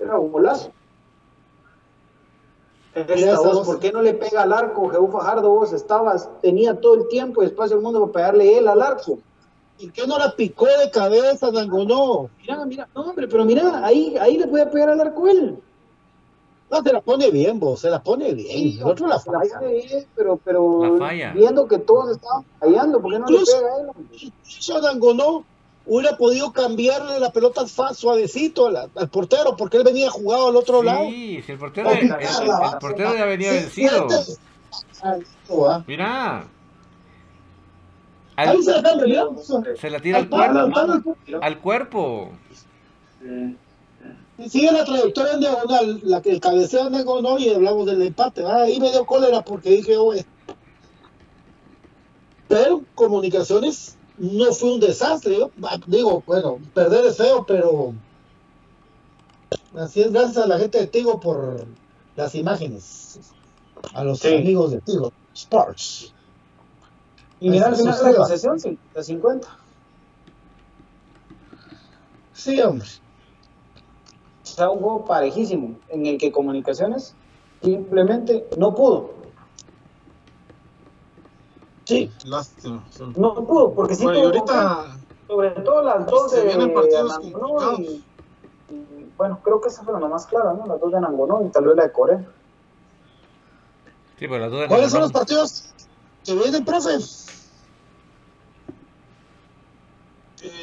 [0.00, 0.72] Era golazo.
[2.94, 3.66] Voz.
[3.66, 4.88] ¿por qué no le pega al arco?
[4.88, 8.66] Jehú Fajardo, vos estabas, tenía todo el tiempo y espacio del mundo para pegarle él
[8.68, 9.18] al arco.
[9.78, 12.28] ¿Y qué no la picó de cabeza Nangonol?
[12.40, 15.58] Mira, mira, no hombre, pero mira, ahí, ahí le puede pegar al arco él.
[16.70, 18.46] No, se la pone bien, vos, se la pone bien.
[18.48, 19.58] Sí, el otro la la falla.
[19.58, 21.32] pone bien, pero, pero La falla.
[21.32, 23.86] viendo que todos estaban fallando, ¿por qué no le Incluso- pega a él?
[23.88, 24.04] hombre?
[24.20, 25.44] Incluso Nangonol
[25.86, 30.82] hubiera podido cambiarle la pelota suavecito al, al portero porque él venía jugado al otro
[30.82, 31.04] lado.
[31.08, 34.08] Sí, si el portero, el, el- el portero ya venía Sí, vencido.
[35.86, 36.46] Mira.
[38.36, 41.16] Ahí Al- se la se tira al cuerpo.
[41.42, 42.30] al cuerpo.
[44.38, 48.00] Y Sigue la trayectoria en diagonal, la que el cabeceo de Nangonol y hablamos del
[48.00, 48.42] empate.
[48.46, 50.24] Ah, ahí me dio cólera porque dije, oye.
[52.48, 55.38] Pero comunicaciones no fue un desastre.
[55.38, 57.94] Yo, ah, digo, bueno, perder es feo, pero
[59.76, 61.66] así es gracias a la gente de Tigo por
[62.16, 63.18] las imágenes.
[63.94, 64.34] A los Sí.
[64.34, 66.12] amigos de Tigo Sports.
[67.40, 68.24] Y mira, al final sí de la va.
[68.24, 68.58] posesión,
[69.00, 69.48] 50.
[72.34, 72.86] Sí, hombre.
[74.42, 77.14] O sea, un juego parejísimo, en el que Comunicaciones
[77.62, 79.19] simplemente no pudo.
[81.90, 82.10] Sí.
[82.24, 82.84] Lástima.
[82.90, 83.04] sí.
[83.16, 87.12] No pudo, porque sí Bueno, y ahorita sobre todo las dos se de vienen partidos
[87.16, 88.04] Anangonó y,
[88.68, 90.66] y, bueno, creo que esas fueron las más claras, ¿no?
[90.66, 92.18] Las dos de Anangonó y tal vez la de Corea.
[94.18, 95.74] Sí, pero las dos de ¿Cuáles son los partidos
[96.24, 96.98] que vienen, profe?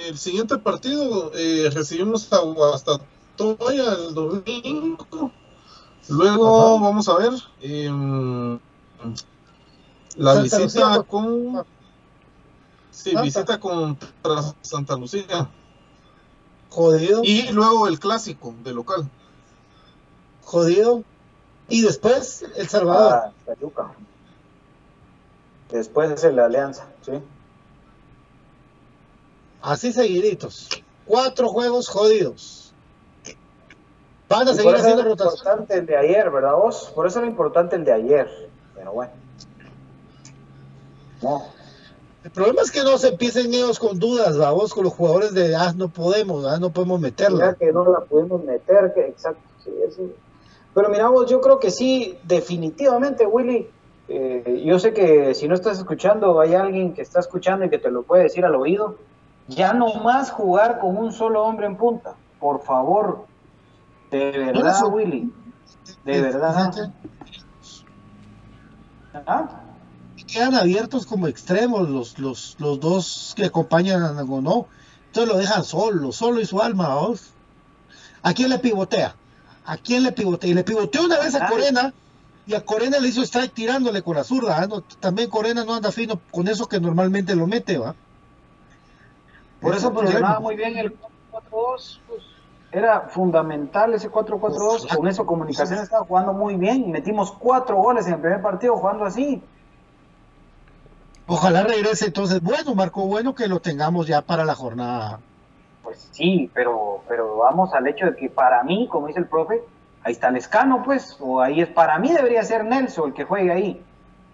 [0.08, 2.40] el siguiente partido eh, recibimos a,
[2.74, 3.00] hasta
[3.38, 5.32] Montoya el domingo.
[6.10, 8.60] Luego vamos a ver em,
[10.18, 11.04] la Santa visita Lucía.
[11.04, 11.66] con
[12.92, 13.22] sí, Santa.
[13.22, 15.50] visita contra Santa Lucía
[16.70, 19.10] Jodido, y luego el clásico de local.
[20.44, 21.04] jodido.
[21.70, 23.14] Y después El Salvador.
[23.14, 23.32] Ah.
[25.72, 27.12] Después es la alianza, ¿sí?
[29.62, 30.70] Así seguiditos.
[31.06, 32.74] Cuatro juegos jodidos.
[34.30, 35.30] Van a seguir por eso haciendo era rotación.
[35.30, 36.92] pues, importante el de ayer, ¿verdad vos?
[36.96, 38.50] Por eso era importante el de ayer.
[38.76, 39.12] Pero bueno.
[41.22, 41.44] No.
[42.24, 45.56] El problema es que no se empiecen ellos con dudas, vamos, con los jugadores de
[45.56, 47.56] ah, no podemos, ah, no podemos meterla.
[47.56, 50.02] que no la pudimos meter, que exacto, sí, eso.
[50.74, 53.70] Pero mira vos, yo creo que sí, definitivamente, Willy.
[54.10, 57.80] eh, yo sé que si no estás escuchando, hay alguien que está escuchando y que
[57.80, 58.98] te lo puede decir al oído.
[59.48, 62.16] Ya no más jugar con un solo hombre en punta.
[62.40, 63.26] Por favor.
[64.12, 65.32] De verdad, Willy.
[66.04, 66.92] De verdad.
[69.26, 69.67] ¿Ah?
[70.28, 74.68] Quedan abiertos como extremos los, los, los dos que acompañan a Nagonó.
[75.08, 77.32] Entonces lo dejan solo, solo y su alma, vamos.
[78.22, 79.16] ¿A quién le pivotea?
[79.66, 80.50] ¿A quién le pivotea?
[80.50, 81.48] Y le pivoteó una vez a.
[81.48, 81.94] Corena
[82.46, 84.58] y a Corena le hizo strike tirándole con la zurda.
[84.62, 84.68] ¿ah?
[84.68, 87.94] No, también Corena no anda fino con eso que normalmente lo mete, ¿va?
[89.62, 92.00] Por eso funcionaba muy bien el 4-4-2.
[92.08, 92.22] pues,
[92.72, 94.96] era fundamental ese 4-4-2.
[94.96, 96.90] Con eso Comunicaciones estaba jugando muy bien.
[96.90, 99.42] Metimos cuatro goles en el primer partido jugando así.
[101.28, 102.42] Ojalá regrese entonces.
[102.42, 105.20] Bueno, Marco, bueno que lo tengamos ya para la jornada.
[105.84, 109.62] Pues sí, pero, pero vamos al hecho de que para mí, como dice el profe,
[110.04, 113.52] ahí está Lescano, pues, o ahí es para mí debería ser Nelson el que juegue
[113.52, 113.82] ahí,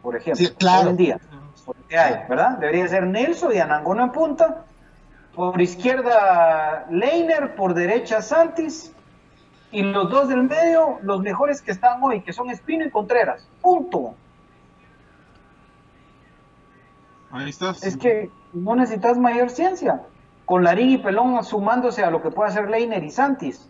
[0.01, 0.83] por ejemplo, Sí, claro.
[0.83, 1.19] hoy en día,
[1.65, 2.57] porque hay, ¿verdad?
[2.57, 4.65] Debería ser Nelson y Anangono en punta,
[5.35, 8.91] por izquierda Leiner, por derecha Santis,
[9.71, 13.47] y los dos del medio, los mejores que están hoy, que son Espino y Contreras,
[13.61, 14.13] punto.
[17.34, 17.71] Ahí está.
[17.81, 20.03] Es que no necesitas mayor ciencia.
[20.45, 23.67] Con Larín y Pelón sumándose a lo que puede hacer Leiner y Santis.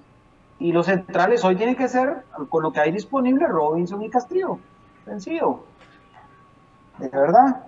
[0.60, 4.60] Y los centrales hoy tienen que ser, con lo que hay disponible, Robinson y Castillo.
[5.06, 5.64] Sencillo.
[6.98, 7.64] De verdad.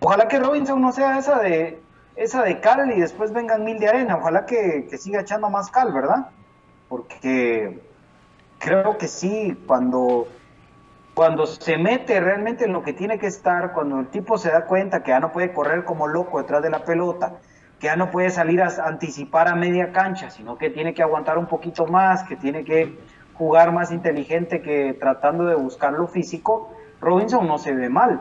[0.00, 1.80] Ojalá que Robinson no sea esa de
[2.16, 4.16] esa de cal y después vengan mil de arena.
[4.16, 6.30] Ojalá que siga echando más cal, ¿verdad?
[6.88, 7.82] Porque
[8.58, 10.26] creo que sí, cuando
[11.14, 14.66] cuando se mete realmente en lo que tiene que estar, cuando el tipo se da
[14.66, 17.34] cuenta que ya no puede correr como loco detrás de la pelota,
[17.78, 21.38] que ya no puede salir a anticipar a media cancha, sino que tiene que aguantar
[21.38, 22.98] un poquito más, que tiene que
[23.34, 28.20] jugar más inteligente que tratando de buscar lo físico, Robinson no se ve mal.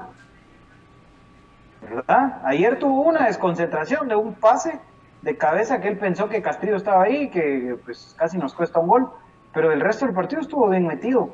[1.82, 2.42] ¿Verdad?
[2.46, 4.80] Ayer tuvo una desconcentración de un pase
[5.22, 8.88] de cabeza que él pensó que Castillo estaba ahí, que pues casi nos cuesta un
[8.88, 9.10] gol,
[9.54, 11.32] pero el resto del partido estuvo bien metido.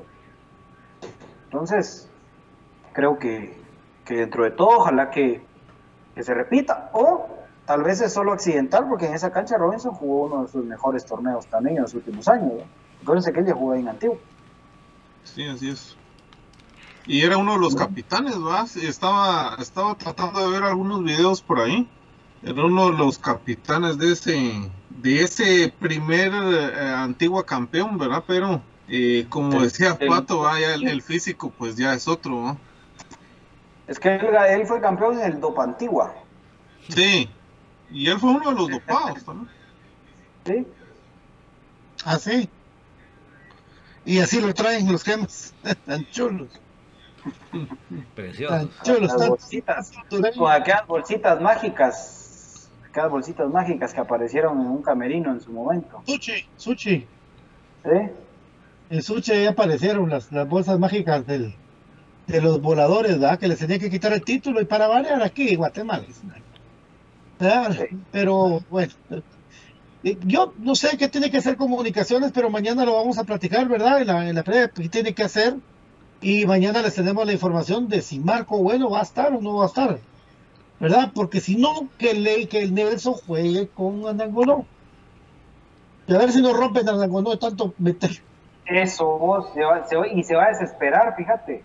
[1.49, 2.07] Entonces,
[2.93, 3.59] creo que,
[4.05, 5.43] que dentro de todo, ojalá que,
[6.13, 6.91] que se repita.
[6.93, 7.27] O
[7.65, 11.07] tal vez es solo accidental, porque en esa cancha Robinson jugó uno de sus mejores
[11.07, 12.53] torneos también en los últimos años.
[12.53, 12.63] ¿no?
[13.01, 14.19] Acuérdense que él ya jugó en Antiguo.
[15.23, 15.97] Sí, así es.
[17.07, 18.67] Y era uno de los capitanes, ¿verdad?
[18.83, 21.89] Estaba, estaba tratando de ver algunos videos por ahí.
[22.43, 28.23] Era uno de los capitanes de ese, de ese primer eh, antigua campeón, ¿verdad?
[28.27, 30.59] Pero eh, como decía el- Pato, ¿va?
[30.59, 32.57] Ya el, el físico pues ya es otro, ¿no?
[33.87, 36.13] Es que él, él fue campeón en el Dopa Antigua.
[36.89, 37.29] Sí.
[37.91, 39.49] Y él fue uno de los dopados también.
[40.45, 40.67] ¿sí?
[42.05, 42.49] Así.
[44.05, 45.53] Y así lo traen los gemas.
[45.85, 46.49] Tan chulos.
[48.15, 48.53] Precioso.
[48.53, 49.15] Tan chulos.
[49.17, 49.91] Tan- bolsitas,
[50.37, 56.01] con aquellas bolsitas mágicas, aquellas bolsitas mágicas que aparecieron en un camerino en su momento.
[56.05, 57.07] Sushi, sushi.
[57.83, 57.89] ¿sí?
[58.89, 61.53] En Suchi ahí aparecieron las, las bolsas mágicas del,
[62.27, 63.39] de los voladores, ¿verdad?
[63.39, 66.05] Que les tenía que quitar el título y para variar aquí, Guatemala.
[67.39, 67.87] ¿verdad?
[68.11, 68.93] Pero bueno,
[70.03, 73.67] eh, yo no sé qué tiene que hacer comunicaciones, pero mañana lo vamos a platicar,
[73.67, 74.01] ¿verdad?
[74.01, 75.55] En la, en la previa, qué tiene que hacer.
[76.21, 79.55] Y mañana les tenemos la información de si Marco Bueno va a estar o no
[79.55, 79.99] va a estar.
[80.79, 81.11] ¿Verdad?
[81.13, 84.65] Porque si no, que, le, que el Nelson juegue con Anangonó.
[86.07, 88.21] Y a ver si nos rompen Anangonó de tanto meter.
[88.69, 91.63] Eso vos, se va- se y se va a desesperar, fíjate.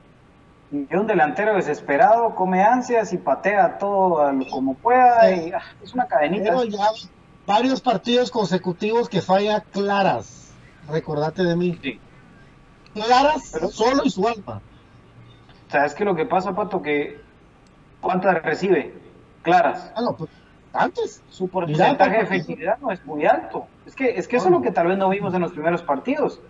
[0.72, 4.16] Y un delantero desesperado come ansias y patea todo
[4.50, 5.30] como pueda.
[5.30, 6.44] y, ah, es una cadenita.
[6.50, 6.86] Pero ya
[7.46, 10.52] varios partidos consecutivos que falla claras.
[10.88, 11.78] Recordate de mí.
[11.82, 12.00] Sí.
[12.94, 14.60] Claras, Pero- solo y su alma.
[15.68, 16.80] ¿Sabes qué es lo que pasa, Pato?
[16.82, 17.20] Que
[18.00, 18.94] ¿cuántas recibe?
[19.42, 19.92] Claras.
[19.94, 20.30] Ah, no, pues,
[20.66, 21.22] importantes.
[21.30, 23.66] Su porcentaje de efectividad no es muy alto.
[23.86, 25.82] Es que, es que eso es lo que tal vez no vimos en los primeros
[25.82, 26.40] partidos.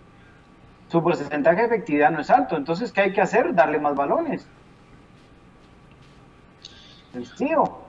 [0.89, 2.55] Su porcentaje de efectividad no es alto.
[2.57, 3.53] Entonces, ¿qué hay que hacer?
[3.53, 4.47] Darle más balones.
[7.11, 7.79] Sencillo.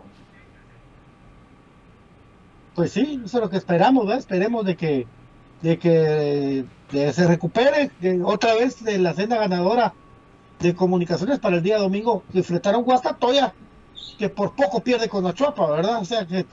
[2.75, 4.19] Pues sí, eso es lo que esperamos, ¿verdad?
[4.19, 5.07] Esperemos de que,
[5.63, 6.65] de que
[7.13, 7.91] se recupere
[8.23, 9.95] otra vez de la senda ganadora
[10.61, 13.53] de comunicaciones para el día domingo enfrentaron Guastatoya,
[14.19, 16.01] que por poco pierde con la Chuapa, ¿verdad?
[16.01, 16.47] O sea que...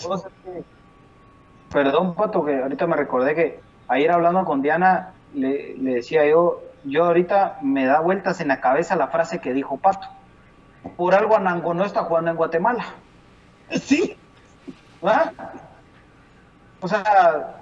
[1.71, 7.05] Perdón, Pato, que ahorita me recordé que ayer hablando con Diana, le, decía yo, yo
[7.05, 10.07] ahorita me da vueltas en la cabeza la frase que dijo Pato.
[10.97, 12.85] Por algo Anango no está jugando en Guatemala.
[13.69, 14.17] Sí.
[15.01, 15.31] ¿Ah?
[16.81, 17.55] O sea,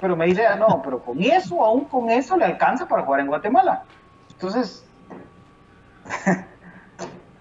[0.00, 3.20] pero me dice, ah, no, pero con eso, aún con eso le alcanza para jugar
[3.20, 3.84] en Guatemala.
[4.30, 4.84] Entonces,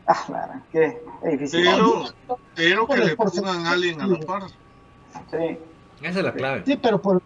[0.07, 1.65] ah, claro, qué, difícil.
[2.55, 4.43] Pero, que le pongan a alguien a la par.
[5.30, 5.59] Sí.
[6.01, 6.63] Esa es la clave.
[6.65, 7.21] Sí, pero por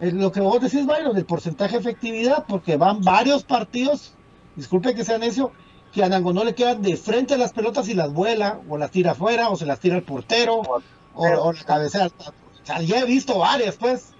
[0.00, 4.14] lo que vos decís, Byron, del porcentaje de efectividad, porque van varios partidos,
[4.54, 5.52] disculpe que sea necio,
[5.92, 8.76] que a Nango no le quedan de frente a las pelotas y las vuela, o
[8.76, 10.82] las tira afuera, o se las tira el portero, o,
[11.14, 12.06] o, la cabecea.
[12.06, 14.12] O sea, ya he visto varias, pues.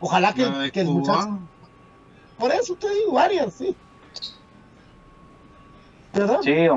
[0.00, 1.40] Ojalá que, que el muchacho.
[2.38, 3.74] Por eso te digo, varias, sí.
[6.12, 6.38] ¿Verdad?
[6.42, 6.68] Sí,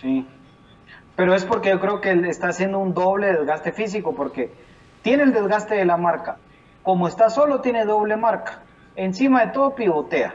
[0.00, 0.26] sí.
[1.16, 4.50] Pero es porque yo creo que él está haciendo un doble desgaste físico, porque
[5.02, 6.38] tiene el desgaste de la marca.
[6.82, 8.62] Como está solo, tiene doble marca.
[8.96, 10.34] Encima de todo, pivotea.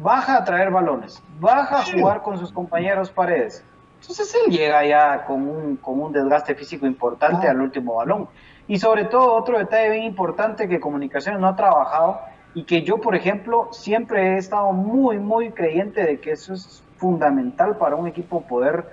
[0.00, 1.22] Baja a traer balones.
[1.40, 3.64] Baja a jugar con sus compañeros paredes.
[4.00, 8.28] Entonces él llega ya con un, con un desgaste físico importante al último balón.
[8.68, 12.20] Y sobre todo, otro detalle bien importante que Comunicaciones no ha trabajado
[12.54, 16.84] y que yo, por ejemplo, siempre he estado muy, muy creyente de que eso es
[16.96, 18.86] fundamental para un equipo poder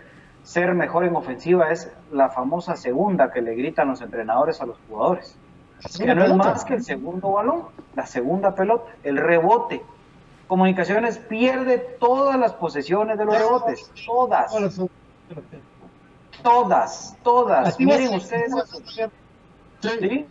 [0.43, 4.77] ser mejor en ofensiva es la famosa segunda que le gritan los entrenadores a los
[4.87, 5.37] jugadores.
[5.97, 7.65] Que no es más que el segundo balón,
[7.95, 9.83] la segunda pelota, el rebote.
[10.47, 14.53] Comunicaciones pierde todas las posesiones de los rebotes, todas.
[16.43, 17.79] Todas, todas.
[17.79, 18.51] Miren ustedes.
[19.81, 20.25] ¿sí?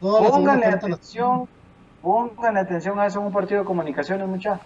[0.00, 1.48] Pónganle atención,
[2.00, 4.60] pónganle atención a eso en un partido de comunicaciones, muchachos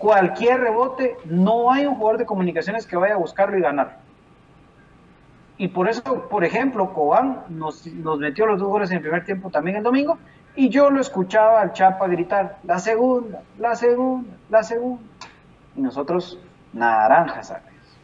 [0.00, 3.98] cualquier rebote, no hay un jugador de comunicaciones que vaya a buscarlo y ganar.
[5.60, 9.50] Y por eso, por ejemplo, Cobán nos, metió los dos goles en el primer tiempo
[9.50, 10.16] también el domingo,
[10.56, 15.02] y yo lo escuchaba al Chapa gritar, la segunda, la segunda, la segunda.
[15.76, 16.38] Y nosotros,
[16.72, 17.52] naranjas,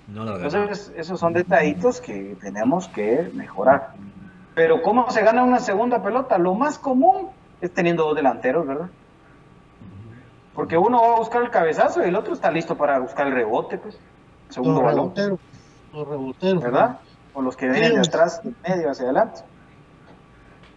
[0.07, 3.95] Entonces, esos son detallitos que tenemos que mejorar.
[4.55, 6.37] Pero ¿cómo se gana una segunda pelota?
[6.37, 7.31] Lo más común
[7.63, 8.91] es teniendo dos delanteros, ¿verdad?
[10.55, 13.33] Porque uno va a buscar el cabezazo y el otro está listo para buscar el
[13.33, 13.99] rebote, pues.
[14.51, 15.15] Segundo balón.
[15.95, 16.63] Los reboteros.
[16.63, 17.01] ¿Verdad?
[17.37, 19.43] O los que vienen de atrás, de medio hacia adelante.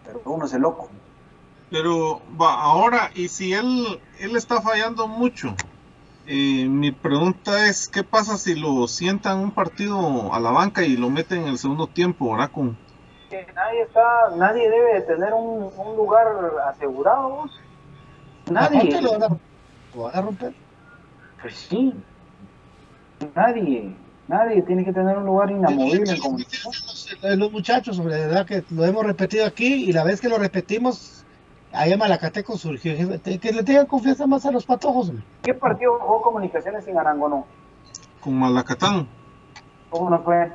[0.04, 0.90] Pero uno es el loco.
[1.70, 5.54] Pero va, ahora, y si él, él está fallando mucho,
[6.26, 10.98] eh, mi pregunta es, ¿qué pasa si lo sientan un partido a la banca y
[10.98, 12.50] lo meten en el segundo tiempo, ¿verdad?
[12.50, 12.76] Con...
[13.54, 16.26] nadie está, nadie debe tener un, lugar
[16.68, 17.46] asegurado.
[18.50, 19.00] Nadie.
[19.00, 20.52] ¿Lo van a romper?
[21.40, 21.94] Pues sí.
[23.34, 23.96] Nadie,
[24.30, 26.72] nadie tiene que tener un lugar inamovible en comunicación.
[27.38, 31.24] Los, muchachos, sobre verdad que lo hemos repetido aquí y la vez que lo repetimos,
[31.72, 32.94] ahí en Malacateco surgió.
[33.20, 35.12] Que le tengan confianza más a los patojos.
[35.42, 37.44] ¿Qué partido jugó comunicaciones sin Arangono?
[38.20, 39.08] Con Malacatán.
[39.90, 40.52] ¿Cómo no fue?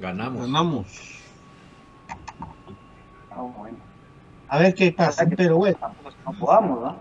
[0.00, 0.42] Ganamos.
[0.42, 0.86] Ganamos.
[3.30, 3.78] Ah, bueno.
[4.48, 5.78] A ver qué pasa, pero bueno.
[6.24, 7.00] No podamos, ¿no?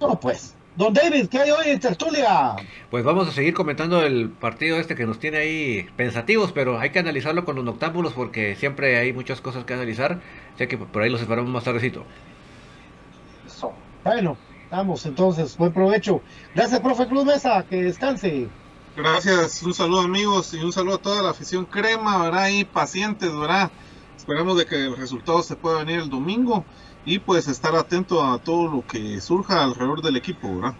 [0.00, 0.55] No, pues.
[0.76, 2.54] Don David, ¿qué hay hoy en tertulia?
[2.90, 6.90] Pues vamos a seguir comentando el partido este que nos tiene ahí pensativos, pero hay
[6.90, 10.20] que analizarlo con los noctámbulos porque siempre hay muchas cosas que analizar,
[10.58, 12.04] ya que por ahí los esperamos más tardecito.
[14.04, 14.36] Bueno,
[14.70, 16.20] vamos entonces, buen provecho.
[16.54, 18.48] Gracias, profe Cruz Mesa, que descanse.
[18.94, 22.42] Gracias, un saludo amigos y un saludo a toda la afición crema, ¿verdad?
[22.44, 23.70] Ahí pacientes, ¿verdad?
[24.14, 26.66] Esperamos de que el resultado se pueda venir el domingo
[27.06, 30.74] y pues estar atento a todo lo que surja alrededor del equipo, ¿verdad?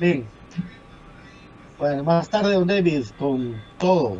[0.00, 0.26] Bien.
[1.78, 4.18] Bueno, más tarde, don David, con todo.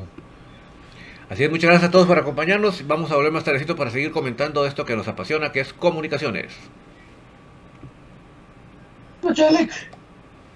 [1.29, 2.87] Así es, muchas gracias a todos por acompañarnos.
[2.87, 6.55] Vamos a volver más tardecito para seguir comentando esto que nos apasiona, que es comunicaciones.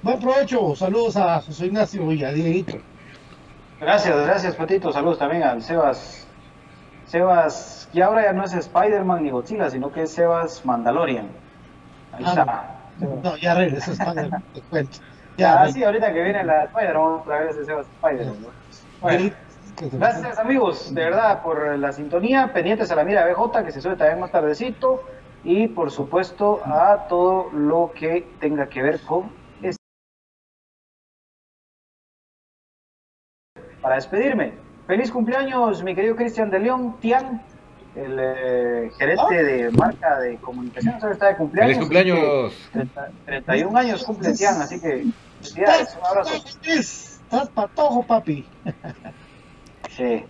[0.03, 0.77] Buen provecho.
[0.77, 2.79] Saludos a José Ignacio y a Dieguito.
[3.81, 4.93] Gracias, gracias, Patito.
[4.93, 6.28] Saludos también al Sebas.
[7.09, 11.29] Sebas y ahora ya no es Spider-Man ni Godzilla, sino que es Sebas Mandalorian.
[12.13, 12.75] Ahí ah, está.
[13.23, 14.99] No, ya regresó Spider-Man, te cuento.
[15.39, 18.53] Ya, ah, sí, ahorita que viene la Spider-Man, otra vez es Sebas Spider-Man.
[19.93, 23.97] Gracias amigos, de verdad, por la sintonía, pendientes a la mira BJ que se sube
[23.97, 25.05] también más tardecito
[25.45, 29.31] y por supuesto a todo lo que tenga que ver con
[29.63, 29.79] este.
[33.81, 37.43] Para despedirme, feliz cumpleaños mi querido Cristian de León, Tian,
[37.95, 41.77] el eh, gerente de marca de comunicaciones, ahora está de cumpleaños.
[41.77, 42.53] ¡Feliz cumpleaños!
[42.73, 45.05] 30 31 años cumple Tian, así que
[45.41, 46.45] felicidades, un abrazo.
[46.65, 48.47] Estás patojo, papi.
[49.91, 50.25] Sí.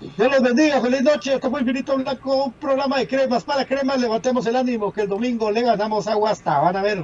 [0.00, 1.34] Dios los bendiga, feliz noche.
[1.34, 4.00] Esto fue Infinito Blanco, un programa de cremas para cremas.
[4.00, 6.58] Levantemos el ánimo que el domingo le ganamos agua hasta.
[6.58, 7.02] Van a ver.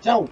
[0.00, 0.28] Chao.